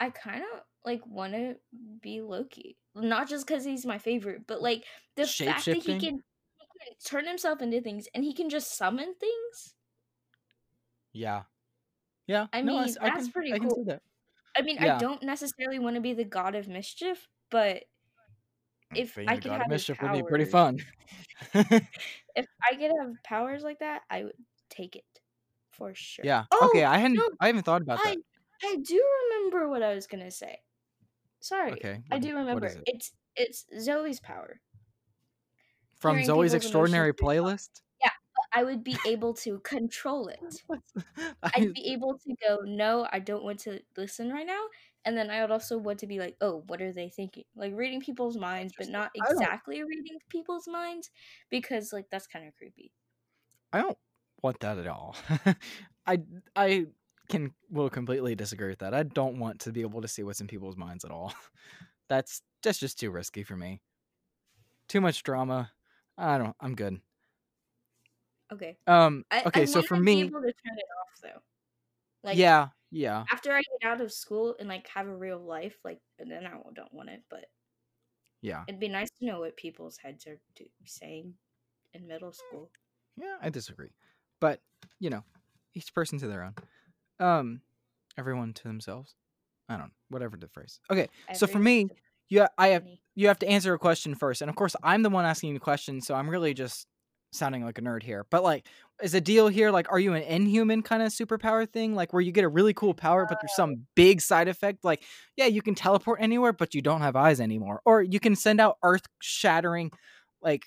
[0.00, 1.56] I kind of like want to
[2.00, 4.84] be Loki, not just because he's my favorite, but like
[5.16, 6.22] the fact that he can, he can
[7.04, 9.74] turn himself into things and he can just summon things.
[11.12, 11.44] Yeah,
[12.26, 12.48] yeah.
[12.52, 13.76] I no, mean, I, that's can, pretty I can cool.
[13.76, 14.02] see that.
[14.56, 14.96] I mean, Yeah.
[14.96, 17.84] I don't necessarily want to be the god of mischief, but
[18.94, 20.80] if I could have mischief would be pretty fun.
[21.54, 24.34] if I could have powers like that, I would
[24.70, 25.04] take it
[25.70, 26.24] for sure.
[26.24, 26.44] yeah.
[26.50, 27.16] Oh, okay, I hadn't.
[27.16, 28.18] no, I haven't thought about I that.
[28.64, 30.58] I do remember what I was gonna say.
[31.40, 32.02] Sorry, Okay.
[32.10, 32.66] I do remember.
[32.66, 32.82] it?
[32.86, 34.60] It's it's Zoey's power.
[35.96, 37.82] From hearing Zoey's extraordinary playlist.
[38.02, 38.10] Yeah,
[38.52, 40.62] I would be able to control it.
[41.42, 44.62] I, I'd be able to go, no, I don't want to listen right now.
[45.04, 47.44] And then I would also want to be like, oh, what are they thinking?
[47.56, 51.10] Like reading people's minds, but not exactly reading people's minds
[51.50, 52.92] because like that's kind of creepy.
[53.72, 53.98] I don't
[54.42, 55.16] want that at all.
[56.06, 56.20] I
[56.54, 56.86] I
[57.28, 58.94] can will completely disagree with that.
[58.94, 61.32] I don't want to be able to see what's in people's minds at all.
[62.08, 63.80] That's that's just too risky for me.
[64.86, 65.70] Too much drama.
[66.18, 66.54] I don't.
[66.60, 67.00] I'm good.
[68.52, 68.76] Okay.
[68.86, 69.24] Um.
[69.30, 69.62] I, okay.
[69.62, 71.40] I so for me, able to turn it off though.
[72.24, 75.76] Like yeah, yeah, after I get out of school and like have a real life,
[75.84, 77.46] like and then I don't want it, but
[78.40, 81.34] yeah, it'd be nice to know what people's heads are do- saying
[81.94, 82.70] in middle school.
[83.16, 83.36] yeah.
[83.40, 83.90] I disagree,
[84.40, 84.60] but
[84.98, 85.24] you know,
[85.74, 86.54] each person to their own.
[87.20, 87.60] Um,
[88.18, 89.14] everyone to themselves.
[89.68, 89.86] I don't.
[89.86, 90.80] know, Whatever the phrase.
[90.90, 91.08] Okay.
[91.34, 91.88] So for me,
[92.28, 94.42] Yeah, I have you have to answer a question first.
[94.42, 96.86] And of course, I'm the one asking the question, so I'm really just
[97.32, 98.26] sounding like a nerd here.
[98.30, 98.66] But like,
[99.02, 101.94] is a deal here like are you an inhuman kind of superpower thing?
[101.94, 104.84] Like where you get a really cool power, but there's some big side effect?
[104.84, 105.02] Like,
[105.36, 107.80] yeah, you can teleport anywhere, but you don't have eyes anymore.
[107.84, 109.90] Or you can send out earth shattering,
[110.40, 110.66] like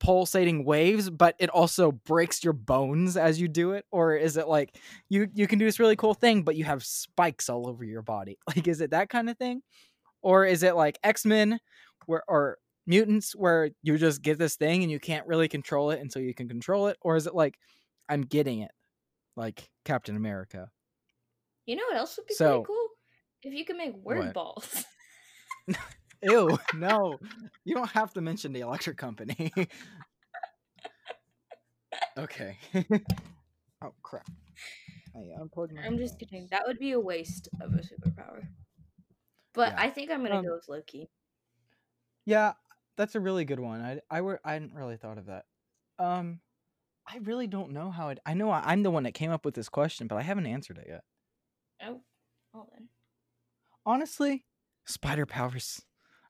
[0.00, 3.84] pulsating waves, but it also breaks your bones as you do it?
[3.92, 4.76] Or is it like
[5.08, 8.02] you you can do this really cool thing, but you have spikes all over your
[8.02, 8.38] body?
[8.48, 9.62] Like, is it that kind of thing?
[10.22, 11.60] Or is it like X Men,
[12.06, 16.00] where or mutants, where you just get this thing and you can't really control it
[16.00, 16.96] until you can control it?
[17.02, 17.56] Or is it like
[18.08, 18.70] I'm getting it,
[19.36, 20.70] like Captain America?
[21.66, 22.86] You know what else would be So- pretty cool?
[23.42, 24.34] If you could make word What?
[24.34, 24.84] balls.
[26.22, 27.18] Ew, no,
[27.64, 29.50] you don't have to mention the electric company.
[32.18, 32.58] okay.
[33.82, 34.28] oh crap!
[35.16, 35.82] I unplugged my.
[35.82, 36.48] I'm just kidding.
[36.50, 38.46] That would be a waste of a superpower.
[39.54, 39.80] But Yeah.
[39.80, 41.08] I think I'm gonna Um, go with Loki.
[42.26, 42.52] Yeah,
[43.00, 43.80] that's a really good one.
[43.80, 45.44] I I were I hadn't really thought of that.
[45.98, 46.40] Um,
[47.06, 48.18] I really don't know how it.
[48.26, 50.46] I know I, I'm the one that came up with this question, but I haven't
[50.46, 51.02] answered it yet.
[51.82, 52.00] Oh,
[52.52, 52.88] well then.
[53.86, 54.44] Honestly,
[54.86, 55.82] spider powers.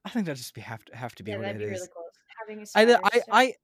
[0.04, 1.72] I think that just be have to have to be Yeah, what that'd it be
[1.72, 1.80] is.
[1.80, 2.12] really close.
[2.40, 3.54] Having a spider I I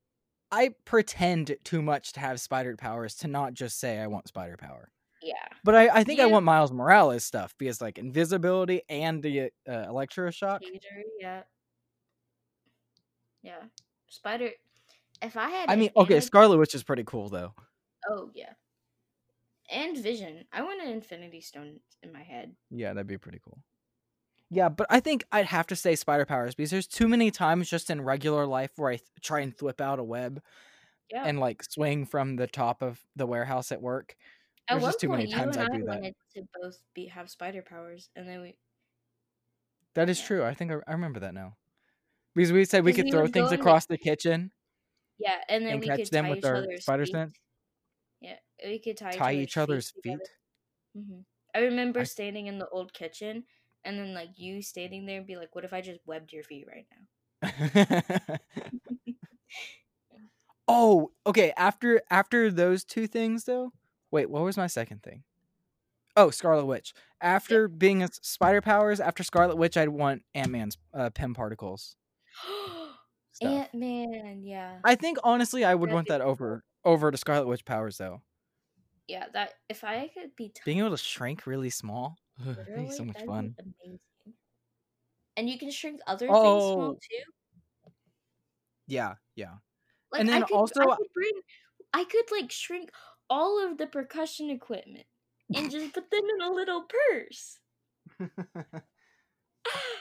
[0.51, 4.57] I pretend too much to have spider powers to not just say I want spider
[4.57, 4.91] power.
[5.23, 5.35] yeah.
[5.65, 9.71] But I, I think I want Miles Morales stuff because like invisibility and the uh,
[9.71, 10.61] electroshock.
[10.63, 11.43] Taser, yeah.
[13.43, 13.63] Yeah.
[14.09, 14.51] Spider
[15.23, 17.55] if I had I mean, an okay, Scarlet Witch is pretty cool though.
[18.09, 18.53] Oh yeah.
[19.71, 20.45] And vision.
[20.53, 22.55] I want an infinity stone in my head.
[22.71, 23.59] Yeah, that'd be pretty cool.
[24.49, 27.69] Yeah, but I think I'd have to say spider powers because there's too many times
[27.69, 30.41] just in regular life where I th- try and flip out a web
[31.11, 31.25] Yeah.
[31.27, 34.17] and like swing from the top of the warehouse at work.
[34.69, 35.87] At there's just too many times I I, do that.
[36.01, 38.57] wanted to both be have spider powers, and then we
[39.95, 40.27] That is Yeah.
[40.27, 40.45] true.
[40.45, 41.57] I think I, I remember that now.
[42.37, 44.53] Because we said we could we throw things in the- across the kitchen
[45.19, 47.37] yeah, and then and we catch could them tie with each our spider sense.
[48.21, 50.19] Yeah, we could tie, Tie each other's together.
[50.95, 51.03] feet.
[51.07, 51.21] hmm
[51.55, 53.45] I remember I- standing in the old kitchen,
[53.85, 56.43] and then like you standing there and be like, "What if I just webbed your
[56.45, 57.07] feet right now?"
[60.69, 61.53] oh, okay.
[61.57, 63.73] After after those two things though,
[64.11, 65.23] wait, what was my second thing?
[66.17, 66.95] Oh, Scarlet Witch.
[67.21, 71.97] After being a spider powers, after Scarlet Witch, I'd want Ant Man's uh, Pym particles.
[73.43, 77.17] Ant Man, yeah, I think honestly, I would That'd want be that over over to
[77.19, 78.23] Scarlet Witch powers though.
[79.09, 79.27] yeah.
[79.35, 83.19] That if I could be Being able to shrink really small, that'd be so much
[83.27, 83.55] fun.
[83.59, 83.99] amazing.
[85.37, 86.95] And you can shrink other things small Oh.
[86.95, 87.91] too.
[88.87, 89.55] Yeah, yeah.
[90.13, 91.33] Like And I then could, also- I could bring,
[91.93, 92.91] I could like shrink
[93.29, 95.05] all of the percussion equipment
[95.55, 97.59] and just put them in a little purse.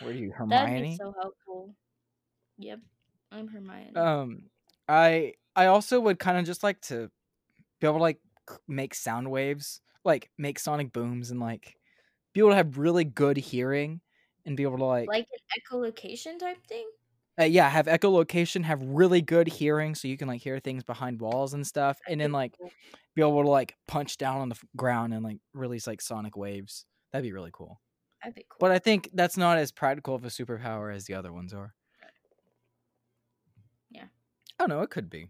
[0.01, 0.65] Were you Hermione?
[0.65, 1.75] That'd be so helpful.
[2.57, 2.79] Yep,
[3.31, 3.95] I'm Hermione.
[3.95, 4.43] um
[4.87, 7.09] i i also would kind of just like to
[7.79, 8.19] be able to like
[8.67, 11.75] make sound waves like make sonic booms and like
[12.33, 13.99] be able to have really good hearing
[14.45, 16.87] and be able to like, like an echolocation type thing.
[17.39, 21.19] uh, yeah have echolocation have really good hearing so you can like hear things behind
[21.19, 22.53] walls and stuff and then like
[23.15, 26.85] be able to like punch down on the ground and like release like sonic waves
[27.11, 27.81] that'd be really cool
[28.25, 28.57] That'd be cool.
[28.59, 31.75] But I think that's not as practical of a superpower as the other ones are.
[34.59, 34.81] Don't know.
[34.81, 35.29] It could be.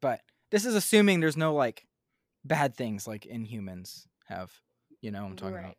[0.00, 0.20] But
[0.50, 1.86] this is assuming there's no like
[2.44, 4.52] bad things like Inhumans have.
[5.00, 5.76] You know what I'm talking about.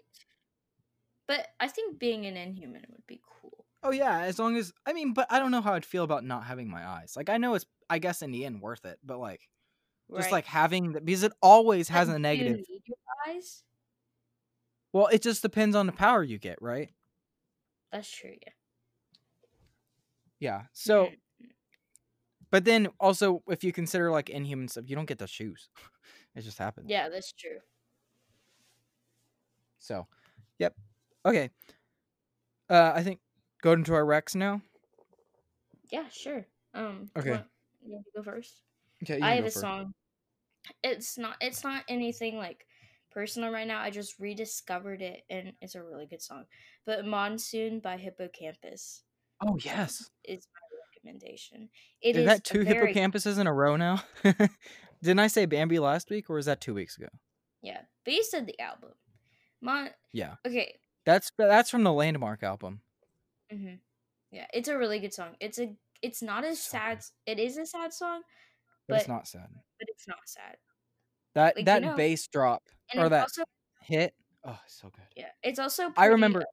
[1.28, 3.66] But I think being an inhuman would be cool.
[3.82, 6.24] Oh yeah, as long as I mean, but I don't know how I'd feel about
[6.24, 7.14] not having my eyes.
[7.16, 9.50] Like I know it's I guess in the end worth it, but like
[10.12, 10.32] just Right.
[10.32, 12.60] like having the, because it always has But a negative.
[12.60, 13.64] You need your eyes?
[14.94, 16.90] Well, it just depends on the power you get, right?
[17.92, 18.54] That's true, yeah.
[20.40, 20.62] Yeah.
[20.74, 21.10] So.
[22.56, 25.68] But then also if you consider like inhuman stuff, you don't get the shoes.
[26.36, 26.90] it just happens.
[26.90, 27.58] Yeah, that's true.
[29.78, 30.08] So,
[30.58, 30.74] yep.
[31.26, 31.50] Okay.
[32.70, 33.20] Uh, I think
[33.62, 34.62] go into our Rex now.
[35.92, 36.46] Yeah, sure.
[36.74, 37.32] Um Okay.
[37.32, 37.48] want-
[37.86, 38.64] you go first?
[39.04, 39.20] Okay.
[39.22, 39.94] I have a song.
[40.82, 42.68] It's not it's not anything like
[43.12, 43.82] personal right now.
[43.82, 46.46] I just rediscovered it and it's a really good song.
[46.86, 49.04] But Monsoon by Hippo Campus
[49.42, 50.10] Oh yes.
[50.24, 50.65] is my
[51.06, 51.70] recommendation.
[52.02, 54.04] It Is is that two very- hippocampuses in a row now?
[55.04, 57.08] Didn't I say Bambi last week, or was that two weeks ago?
[57.62, 57.82] Yeah.
[58.04, 58.92] But you said the album.
[59.62, 60.76] Mon Yeah, Okay.
[61.06, 62.82] that's that's from the Landmark album.
[63.52, 63.76] hmm
[64.32, 65.36] Yeah, it's a really good song.
[65.40, 67.00] It's a it's not as sad.
[67.26, 68.22] It is a sad song,
[68.88, 69.48] But, it's not sad.
[69.80, 70.58] but it's not sad.
[71.34, 72.64] That like, you that know- bass drop
[72.96, 73.44] or that also
[73.82, 74.14] hit.
[74.48, 75.06] Oh, so good.
[75.16, 76.46] yeah, it's also I remember.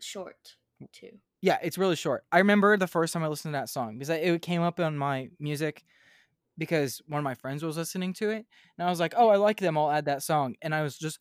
[0.00, 0.56] short
[0.92, 1.18] too.
[1.46, 2.24] Yeah, it's really short.
[2.32, 4.98] I remember the first time I listened to that song because it came up on
[4.98, 5.84] my music
[6.58, 8.46] because one of my friends was listening to it,
[8.78, 9.78] and I was like, "Oh, I like them.
[9.78, 11.20] I'll add that song." And I was just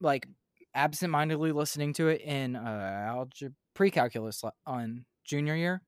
[0.00, 0.28] like
[0.74, 5.82] absentmindedly listening to it in uh, algebra pre-calculus on junior year,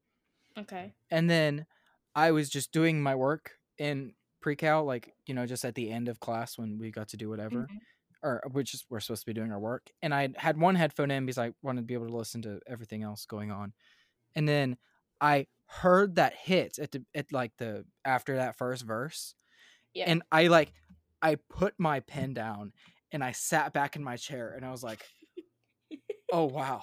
[0.56, 0.94] Okay.
[1.10, 1.66] and then
[2.14, 6.08] I was just doing my work in pre-cal, like you know, just at the end
[6.08, 7.78] of class when we got to do whatever Mhm.
[8.22, 9.90] Or uh, which is we're supposed to be doing our work.
[10.02, 12.60] And I had one headphone in because I wanted to be able to listen to
[12.66, 13.72] everything else going on.
[14.34, 14.76] And then
[15.20, 19.34] I heard that hit at the at like the after that first verse.
[19.94, 20.04] Yeah.
[20.06, 20.72] And I like
[21.22, 22.72] I put my pen down
[23.12, 25.04] and I sat back in my chair and I was like,
[26.32, 26.82] "Oh wow."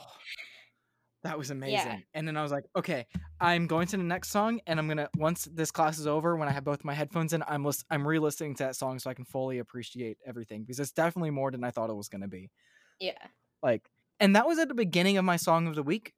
[1.26, 2.04] That was amazing.
[2.14, 3.08] And then I was like, "Okay,
[3.42, 6.36] I'm going to the next song and I'm going to once this class is over
[6.36, 9.10] when I have both my headphones in, I'm lis- I'm re-listening to that song so
[9.10, 12.22] I can fully appreciate everything because it's definitely more than I thought it was going
[12.22, 12.52] to be."
[13.00, 13.18] yeah.
[13.64, 16.14] Like and that was at the beginning of my song of the week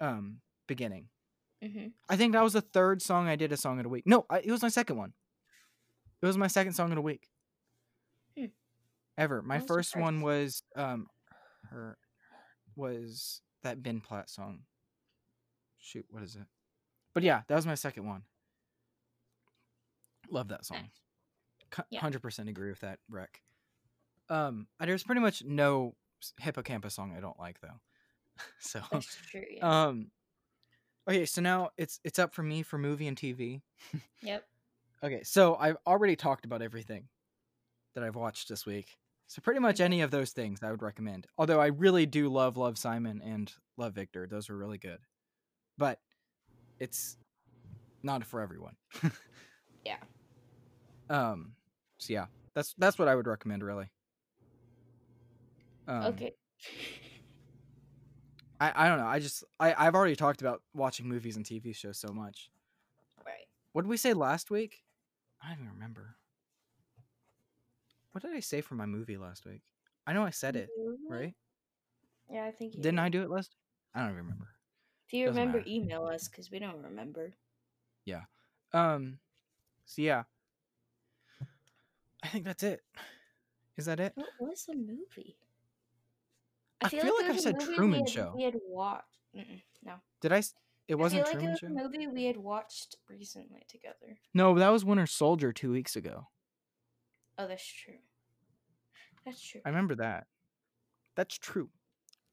[0.00, 1.08] um beginning.
[1.60, 4.04] hmm I think that was the third song I did a song of the week.
[4.06, 5.12] No, I, it was my second one.
[6.22, 7.26] It was my second song of the week.
[8.38, 8.46] Hmm.
[9.18, 9.42] Ever.
[9.42, 11.08] My What was your first one was um
[11.70, 11.98] her
[12.76, 14.60] was that Ben Platt song.
[15.78, 16.46] Shoot, what is it?
[17.14, 18.22] But yeah, that was my second one.
[20.30, 20.90] Love that song.
[21.90, 22.00] Yeah.
[22.00, 23.40] 100% agree with that, Rec.
[24.28, 25.94] Um, there's pretty much no
[26.38, 27.80] Hippo Campus song I don't like though.
[28.60, 29.42] so, That's true.
[29.56, 29.86] Yeah.
[29.86, 30.10] um
[31.08, 33.62] Okay, so now it's it's up for me for movie and TV.
[34.22, 34.44] yep.
[35.02, 37.08] Okay, so I've already talked about everything
[37.94, 38.98] that I've watched this week.
[39.30, 41.28] So pretty much any of those things I would recommend.
[41.38, 44.26] Although I really do love Love Simon and Love Victor.
[44.26, 44.98] Those were really good.
[45.78, 46.00] But
[46.80, 47.16] it's
[48.02, 48.74] not for everyone.
[49.84, 49.96] Yeah.
[51.08, 51.54] Um
[51.98, 53.90] so yeah, that's that's what I would recommend really.
[55.88, 56.34] Um, okay.
[58.60, 59.08] I, I don't know.
[59.08, 62.48] I just I, I've already talked about watching movies and TV shows so much.
[63.26, 63.48] Right.
[63.72, 64.84] What did we say last week?
[65.42, 66.14] I don't even remember.
[68.12, 69.62] What did I say for my movie last week?
[70.06, 70.68] I know I said it,
[71.08, 71.34] right?
[72.28, 73.04] Yeah, I think you Didn't did.
[73.04, 73.54] I do it last?
[73.94, 74.48] I don't even remember.
[75.06, 75.70] If you Doesn't remember, matter.
[75.70, 77.32] email us because we don't remember.
[78.04, 78.22] Yeah.
[78.72, 79.18] Um,
[79.84, 80.22] so yeah,
[82.22, 82.80] I think that's it.
[83.76, 84.12] Is that it?
[84.14, 85.36] What was the movie?
[86.82, 88.32] I feel like it I said Truman we had, Show.
[88.36, 89.04] We had watched.
[89.36, 90.42] Mm-mm, no, Did I?
[90.88, 91.66] It wasn't I feel Truman like Show.
[91.66, 94.18] it was a movie we had watched recently together.
[94.34, 96.28] No, that was Winter Soldier two weeks ago.
[97.40, 97.94] Oh, that's true.
[99.24, 99.62] That's true.
[99.64, 100.26] I remember that.
[101.16, 101.70] That's true.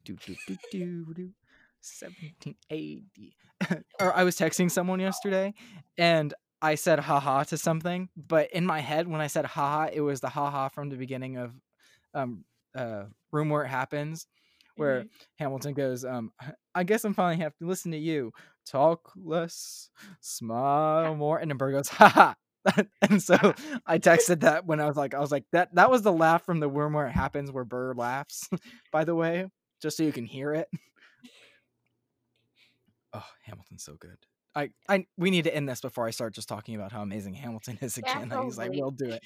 [0.03, 1.29] Do do do do do.
[1.79, 3.37] Seventeen eighty.
[4.01, 5.53] or I was texting someone yesterday,
[5.97, 10.01] and I said haha to something, but in my head when I said haha, it
[10.01, 11.53] was the haha from the beginning of
[12.13, 12.43] um
[12.75, 14.27] uh Room Where It Happens,
[14.75, 15.09] where Mhm.
[15.39, 16.33] Hamilton goes, um,
[16.75, 18.33] I guess I'm finally have to listen to you.
[18.65, 19.89] Talk less,
[20.19, 22.33] smile more, and then Burr goes, haha.
[23.01, 23.35] and so
[23.85, 26.45] I texted that when I was like, I was like, that that was the laugh
[26.45, 28.49] from the room where it happens where Burr laughs,
[28.91, 29.47] by the way,
[29.81, 30.67] just so you can hear it.
[33.13, 34.17] Oh, Hamilton's so good.
[34.55, 37.35] I, I we need to end this before I start just talking about how amazing
[37.35, 38.41] Hamilton is Yeah, again.
[38.43, 39.23] He's like, we'll do it.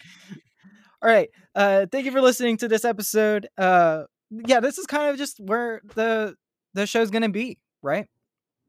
[1.01, 1.29] All right.
[1.55, 3.47] Uh thank you for listening to this episode.
[3.57, 6.35] Uh yeah, this is kind of just where the
[6.73, 8.07] the show's gonna be, right?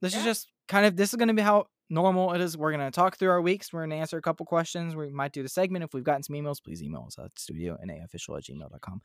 [0.01, 2.57] This is just kind of this is gonna be how normal it is.
[2.57, 3.73] We're gonna talk through our weeks.
[3.73, 4.97] We're gonna answer a couple questions.
[4.97, 5.85] We might do the segment.
[5.85, 9.01] If we've gotten some emails, please email us at studio official at gmail.com.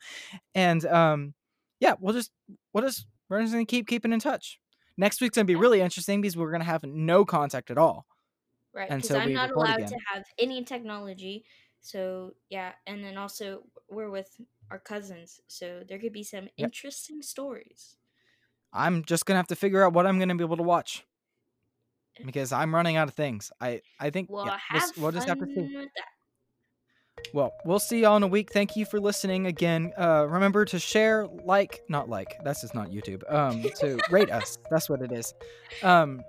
[0.54, 1.34] And um
[1.80, 2.32] yeah, we'll just
[2.72, 4.58] we'll just we're just gonna keep keeping in touch.
[4.96, 8.06] Next week's gonna be really interesting because we're gonna have no contact at all.
[8.74, 9.88] Right, because I'm not allowed again.
[9.88, 11.44] to have any technology.
[11.80, 14.28] So yeah, and then also we're with
[14.70, 16.52] our cousins, so there could be some Yep.
[16.56, 17.96] interesting stories.
[18.72, 21.04] I'm just gonna have to figure out what I'm gonna be able to watch.
[22.24, 23.50] Because I'm running out of things.
[23.60, 25.88] I I think Well, yeah, we'll, we'll just have to see.
[27.32, 28.52] Well, we'll see y'all in a week.
[28.52, 29.92] Thank you for listening again.
[29.98, 32.32] Uh, remember to share, like, not like.
[32.44, 33.30] That's just not YouTube.
[33.32, 34.58] Um, to rate us.
[34.70, 35.34] That's what it is.
[35.82, 36.22] Um,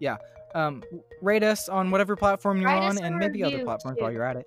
[0.00, 0.18] yeah.
[0.54, 0.82] Um,
[1.22, 4.46] rate us on whatever platform you're on, and maybe other platforms while you're at it.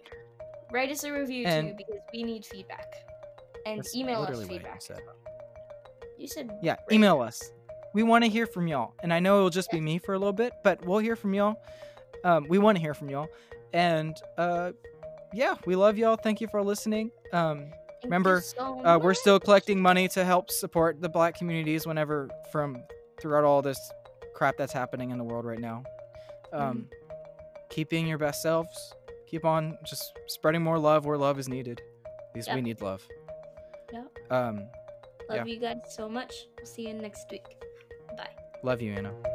[0.71, 2.93] Write us a review too because we need feedback,
[3.65, 4.81] and email us feedback.
[4.81, 4.99] said.
[6.17, 7.51] You said Yeah, email us.
[7.95, 10.19] We want to hear from y'all, and I know it'll just be me for a
[10.19, 11.55] little bit, but we'll hear from y'all.
[12.25, 13.29] Um, we want to hear from y'all,
[13.73, 14.73] and uh,
[15.33, 16.17] yeah, we love y'all.
[16.17, 17.09] Thank you for listening.
[17.31, 17.71] Um,
[18.03, 22.83] remember, so uh, we're still collecting money to help support the black communities whenever from
[23.21, 23.79] throughout all this
[24.35, 25.81] crap that's happening in the world right now.
[26.51, 26.89] Um,
[27.69, 28.93] Keep being your best selves.
[29.27, 31.81] Keep on just spreading more love where love is needed.
[32.33, 33.07] Because we need love.
[33.93, 34.17] Yep.
[34.29, 34.67] Um,
[35.29, 35.53] Love yeah.
[35.53, 36.33] you guys so much.
[36.57, 37.45] We'll see you next week.
[38.15, 38.29] Bye.
[38.63, 39.34] love you, Anna.